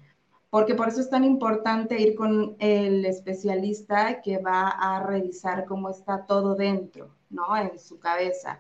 Porque 0.49 0.75
por 0.75 0.89
eso 0.89 1.01
es 1.01 1.11
tan 1.11 1.25
importante 1.25 2.01
ir 2.01 2.17
con 2.17 2.57
el 2.59 3.05
especialista 3.05 4.21
que 4.21 4.39
va 4.39 4.69
a 4.69 5.03
revisar 5.05 5.65
cómo 5.67 5.91
está 5.91 6.27
todo 6.27 6.55
dentro, 6.55 7.15
¿no? 7.29 7.57
En 7.57 7.79
su 7.79 8.01
cabeza 8.01 8.59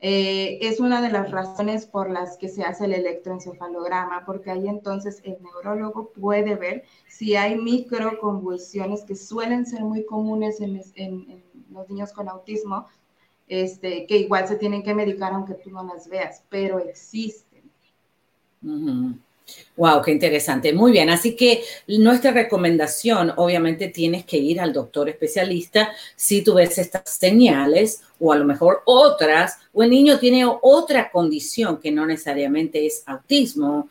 eh, 0.00 0.58
es 0.60 0.78
una 0.78 1.02
de 1.02 1.10
las 1.10 1.30
razones 1.32 1.86
por 1.86 2.08
las 2.08 2.36
que 2.36 2.48
se 2.48 2.62
hace 2.62 2.84
el 2.84 2.94
electroencefalograma, 2.94 4.24
porque 4.24 4.50
ahí 4.50 4.68
entonces 4.68 5.20
el 5.24 5.38
neurólogo 5.42 6.10
puede 6.12 6.54
ver 6.54 6.84
si 7.08 7.34
hay 7.34 7.56
microconvulsiones 7.56 9.04
que 9.04 9.16
suelen 9.16 9.66
ser 9.66 9.82
muy 9.82 10.04
comunes 10.06 10.60
en, 10.60 11.42
los 11.70 11.88
niños 11.90 12.12
con 12.12 12.28
autismo, 12.28 12.86
este, 13.48 14.06
que 14.06 14.18
igual 14.18 14.46
se 14.46 14.56
tienen 14.56 14.82
que 14.82 14.94
medicar 14.94 15.32
aunque 15.32 15.54
tú 15.54 15.70
no 15.70 15.82
las 15.82 16.08
veas, 16.08 16.44
pero 16.48 16.78
existen. 16.78 17.62
Wow, 19.76 20.02
qué 20.02 20.10
interesante. 20.10 20.72
Muy 20.72 20.92
bien, 20.92 21.08
así 21.10 21.36
que 21.36 21.62
nuestra 21.86 22.32
recomendación, 22.32 23.32
obviamente, 23.36 23.88
tienes 23.88 24.24
que 24.24 24.36
ir 24.36 24.60
al 24.60 24.72
doctor 24.72 25.08
especialista 25.08 25.90
si 26.16 26.42
tú 26.42 26.54
ves 26.54 26.78
estas 26.78 27.08
señales 27.08 28.02
o 28.18 28.32
a 28.32 28.36
lo 28.36 28.44
mejor 28.44 28.82
otras, 28.84 29.58
o 29.72 29.82
el 29.82 29.90
niño 29.90 30.18
tiene 30.18 30.44
otra 30.62 31.10
condición 31.10 31.78
que 31.78 31.92
no 31.92 32.06
necesariamente 32.06 32.84
es 32.84 33.04
autismo, 33.06 33.88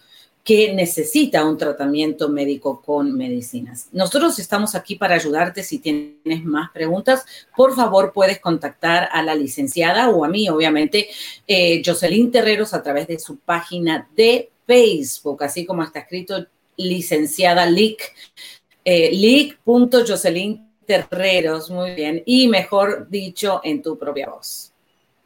que 0.48 0.74
necesita 0.74 1.44
un 1.44 1.58
tratamiento 1.58 2.30
médico 2.30 2.82
con 2.82 3.18
medicinas. 3.18 3.90
Nosotros 3.92 4.40
estamos 4.40 4.76
aquí 4.76 4.96
para 4.96 5.16
ayudarte. 5.16 5.62
Si 5.62 5.80
tienes 5.80 6.46
más 6.46 6.72
preguntas, 6.72 7.26
por 7.54 7.76
favor 7.76 8.14
puedes 8.14 8.40
contactar 8.40 9.10
a 9.12 9.22
la 9.24 9.36
licenciada 9.36 10.10
o 10.10 10.24
a 10.24 10.30
mí, 10.30 10.48
obviamente, 10.48 11.10
eh, 11.46 11.82
Jocelyn 11.86 12.32
Terreros 12.32 12.74
a 12.74 12.82
través 12.82 13.08
de 13.08 13.20
su 13.20 13.40
página 13.40 14.08
de 14.16 14.50
Facebook, 14.68 15.44
así 15.44 15.66
como 15.66 15.82
está 15.82 16.00
escrito 16.00 16.46
licenciada 16.76 17.66
Lick, 17.66 18.14
eh, 18.86 19.10
Jocelyn 20.08 20.70
Terreros, 20.86 21.72
muy 21.72 21.96
bien, 21.96 22.22
y 22.26 22.48
mejor 22.48 23.10
dicho, 23.10 23.62
en 23.64 23.82
tu 23.82 23.98
propia 23.98 24.30
voz. 24.30 24.72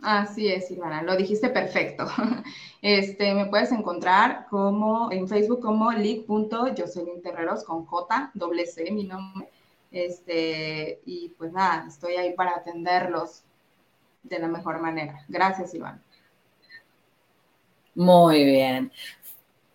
Así 0.02 0.48
es, 0.48 0.68
Silvana, 0.68 1.04
lo 1.04 1.16
dijiste 1.16 1.50
perfecto. 1.50 2.08
Este, 2.84 3.36
me 3.36 3.46
puedes 3.46 3.72
encontrar 3.72 4.48
como 4.50 5.12
en 5.12 5.28
Facebook 5.28 5.62
como 5.62 5.92
Jocelyn 6.76 7.22
Terreros 7.22 7.64
con 7.64 7.86
J, 7.86 8.32
doble 8.34 8.66
C, 8.66 8.90
mi 8.90 9.04
nombre. 9.04 9.48
Este, 9.92 11.00
y 11.06 11.30
pues 11.38 11.52
nada, 11.52 11.86
estoy 11.88 12.16
ahí 12.16 12.34
para 12.34 12.56
atenderlos 12.56 13.44
de 14.24 14.40
la 14.40 14.48
mejor 14.48 14.82
manera. 14.82 15.24
Gracias, 15.28 15.76
Iván. 15.76 16.02
Muy 17.94 18.44
bien. 18.46 18.92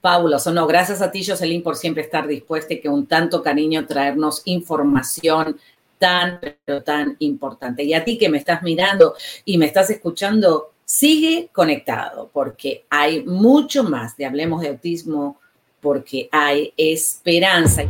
Fabuloso. 0.07 0.53
No, 0.53 0.69
gracias 0.69 1.03
a 1.03 1.11
ti, 1.11 1.27
Jocelyn, 1.27 1.65
por 1.65 1.75
siempre 1.75 2.05
estar 2.05 2.29
dispuesta 2.29 2.75
y 2.75 2.81
que 2.81 2.89
un 2.89 3.07
tanto 3.07 3.43
cariño 3.43 3.87
traernos 3.89 4.43
información 4.45 5.59
tan, 5.99 6.39
pero 6.65 6.85
tan 6.85 7.17
importante. 7.19 7.83
Y 7.83 7.93
a 7.93 8.05
ti 8.05 8.17
que 8.17 8.29
me 8.29 8.39
estás 8.39 8.63
mirando 8.63 9.17
y 9.45 9.59
me 9.59 9.67
estás 9.67 9.91
escuchando, 9.91 10.71
sigue 10.85 11.49
conectado 11.53 12.31
porque 12.33 12.85
hay 12.89 13.25
mucho 13.25 13.83
más 13.83 14.17
de 14.17 14.27
Hablemos 14.27 14.61
de 14.61 14.69
Autismo, 14.69 15.41
porque 15.81 16.29
hay 16.31 16.73
esperanza. 16.77 17.83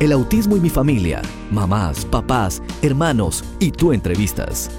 El 0.00 0.12
autismo 0.12 0.56
y 0.56 0.60
mi 0.60 0.70
familia, 0.70 1.20
mamás, 1.50 2.06
papás, 2.06 2.62
hermanos 2.80 3.44
y 3.60 3.70
tú 3.70 3.92
entrevistas. 3.92 4.70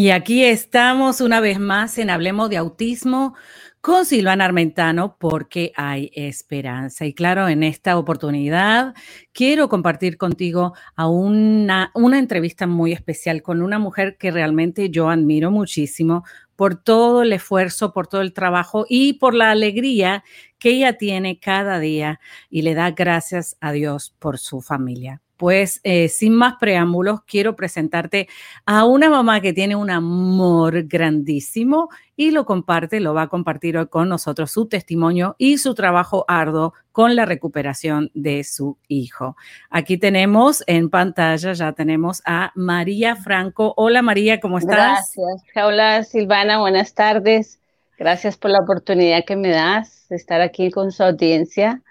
Y 0.00 0.10
aquí 0.10 0.44
estamos 0.44 1.20
una 1.20 1.40
vez 1.40 1.58
más 1.58 1.98
en 1.98 2.08
Hablemos 2.08 2.48
de 2.50 2.56
Autismo 2.56 3.34
con 3.80 4.06
Silvana 4.06 4.44
Armentano 4.44 5.16
porque 5.18 5.72
hay 5.74 6.12
esperanza. 6.14 7.04
Y 7.04 7.14
claro, 7.14 7.48
en 7.48 7.64
esta 7.64 7.98
oportunidad 7.98 8.94
quiero 9.32 9.68
compartir 9.68 10.16
contigo 10.16 10.72
a 10.94 11.08
una, 11.08 11.90
una 11.96 12.20
entrevista 12.20 12.68
muy 12.68 12.92
especial 12.92 13.42
con 13.42 13.60
una 13.60 13.80
mujer 13.80 14.16
que 14.18 14.30
realmente 14.30 14.88
yo 14.88 15.10
admiro 15.10 15.50
muchísimo 15.50 16.22
por 16.54 16.76
todo 16.80 17.22
el 17.22 17.32
esfuerzo, 17.32 17.92
por 17.92 18.06
todo 18.06 18.20
el 18.20 18.32
trabajo 18.32 18.86
y 18.88 19.14
por 19.14 19.34
la 19.34 19.50
alegría 19.50 20.22
que 20.60 20.70
ella 20.70 20.92
tiene 20.92 21.40
cada 21.40 21.80
día 21.80 22.20
y 22.48 22.62
le 22.62 22.74
da 22.74 22.92
gracias 22.92 23.56
a 23.60 23.72
Dios 23.72 24.14
por 24.20 24.38
su 24.38 24.60
familia. 24.60 25.22
Pues 25.38 25.80
eh, 25.84 26.08
sin 26.08 26.34
más 26.34 26.56
preámbulos, 26.60 27.22
quiero 27.22 27.56
presentarte 27.56 28.28
a 28.66 28.84
una 28.84 29.08
mamá 29.08 29.40
que 29.40 29.52
tiene 29.52 29.76
un 29.76 29.88
amor 29.88 30.82
grandísimo 30.82 31.88
y 32.16 32.32
lo 32.32 32.44
comparte, 32.44 32.98
lo 32.98 33.14
va 33.14 33.22
a 33.22 33.28
compartir 33.28 33.78
hoy 33.78 33.86
con 33.86 34.08
nosotros 34.08 34.50
su 34.50 34.66
testimonio 34.66 35.36
y 35.38 35.58
su 35.58 35.74
trabajo 35.74 36.24
arduo 36.26 36.74
con 36.90 37.14
la 37.14 37.24
recuperación 37.24 38.10
de 38.14 38.42
su 38.42 38.78
hijo. 38.88 39.36
Aquí 39.70 39.96
tenemos 39.96 40.64
en 40.66 40.90
pantalla, 40.90 41.52
ya 41.52 41.72
tenemos 41.72 42.20
a 42.26 42.50
María 42.56 43.14
Franco. 43.14 43.72
Hola 43.76 44.02
María, 44.02 44.40
¿cómo 44.40 44.58
estás? 44.58 45.14
Gracias. 45.16 45.44
Hola 45.54 46.02
Silvana, 46.02 46.58
buenas 46.58 46.94
tardes. 46.94 47.60
Gracias 47.96 48.36
por 48.36 48.50
la 48.50 48.58
oportunidad 48.58 49.24
que 49.24 49.36
me 49.36 49.50
das 49.50 50.06
de 50.08 50.16
estar 50.16 50.40
aquí 50.40 50.72
con 50.72 50.90
su 50.90 51.04
audiencia. 51.04 51.82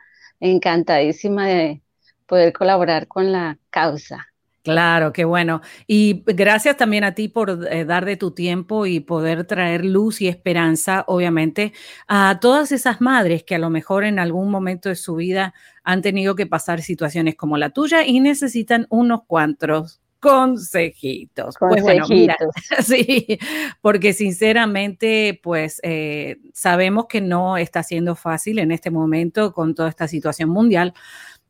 Encantadísima 0.42 1.48
de 1.48 1.82
poder 2.28 2.54
colaborar 2.54 3.08
con 3.08 3.32
la 3.32 3.58
causa. 3.70 4.28
Claro, 4.68 5.14
qué 5.14 5.24
bueno. 5.24 5.62
Y 5.88 6.24
gracias 6.26 6.76
también 6.76 7.06
a 7.06 7.14
ti 7.14 7.30
por 7.30 7.66
eh, 7.72 7.86
dar 7.86 8.04
de 8.04 8.18
tu 8.18 8.32
tiempo 8.32 8.86
y 8.86 9.00
poder 9.00 9.46
traer 9.46 9.86
luz 9.86 10.20
y 10.20 10.28
esperanza, 10.28 11.06
obviamente, 11.08 11.72
a 12.10 12.40
todas 12.42 12.74
esas 12.74 13.00
madres 13.00 13.44
que 13.44 13.56
a 13.56 13.60
lo 13.60 13.70
mejor 13.70 14.04
en 14.04 14.20
algún 14.20 14.52
momento 14.52 14.90
de 14.90 14.96
su 14.96 15.16
vida 15.16 15.54
han 15.86 16.02
tenido 16.02 16.36
que 16.36 16.48
pasar 16.48 16.82
situaciones 16.82 17.36
como 17.36 17.58
la 17.58 17.70
tuya 17.70 18.06
y 18.06 18.20
necesitan 18.20 18.88
unos 18.90 19.22
cuantos 19.26 20.02
consejitos. 20.20 21.56
Pues 21.60 21.82
bueno, 21.82 22.06
mira, 22.10 22.36
sí, 22.84 23.40
porque 23.80 24.12
sinceramente, 24.12 25.40
pues 25.42 25.80
eh, 25.84 26.40
sabemos 26.54 27.06
que 27.08 27.22
no 27.22 27.56
está 27.56 27.84
siendo 27.84 28.16
fácil 28.16 28.60
en 28.60 28.72
este 28.72 28.92
momento 28.92 29.54
con 29.54 29.76
toda 29.76 29.88
esta 29.88 30.10
situación 30.10 30.50
mundial, 30.50 30.94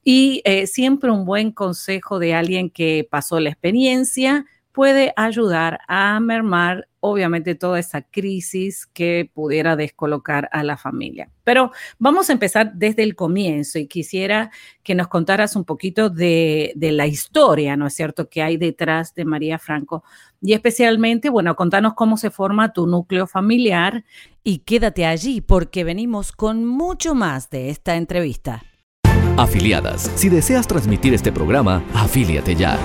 y 0.09 0.41
eh, 0.45 0.67
siempre 0.67 1.11
un 1.11 1.25
buen 1.25 1.51
consejo 1.51 2.17
de 2.17 2.33
alguien 2.33 2.69
que 2.69 3.05
pasó 3.11 3.41
la 3.41 3.49
experiencia 3.49 4.45
puede 4.71 5.11
ayudar 5.17 5.81
a 5.89 6.17
mermar, 6.21 6.87
obviamente, 7.01 7.55
toda 7.55 7.77
esa 7.77 8.03
crisis 8.03 8.85
que 8.85 9.29
pudiera 9.33 9.75
descolocar 9.75 10.47
a 10.53 10.63
la 10.63 10.77
familia. 10.77 11.29
Pero 11.43 11.73
vamos 11.99 12.29
a 12.29 12.33
empezar 12.33 12.71
desde 12.75 13.03
el 13.03 13.15
comienzo 13.15 13.79
y 13.79 13.87
quisiera 13.87 14.49
que 14.81 14.95
nos 14.95 15.09
contaras 15.09 15.57
un 15.57 15.65
poquito 15.65 16.09
de, 16.09 16.71
de 16.77 16.93
la 16.93 17.05
historia, 17.05 17.75
¿no 17.75 17.87
es 17.87 17.93
cierto?, 17.93 18.29
que 18.29 18.41
hay 18.41 18.55
detrás 18.55 19.13
de 19.13 19.25
María 19.25 19.59
Franco. 19.59 20.05
Y 20.39 20.53
especialmente, 20.53 21.29
bueno, 21.29 21.53
contanos 21.57 21.95
cómo 21.95 22.15
se 22.15 22.31
forma 22.31 22.71
tu 22.71 22.87
núcleo 22.87 23.27
familiar 23.27 24.05
y 24.41 24.59
quédate 24.59 25.05
allí 25.05 25.41
porque 25.41 25.83
venimos 25.83 26.31
con 26.31 26.63
mucho 26.63 27.13
más 27.13 27.49
de 27.49 27.71
esta 27.71 27.97
entrevista. 27.97 28.63
Afiliadas, 29.37 30.11
si 30.15 30.29
deseas 30.29 30.65
transmitir 30.67 31.13
este 31.13 31.31
programa, 31.31 31.83
afíliate 31.93 32.55
ya. 32.55 32.79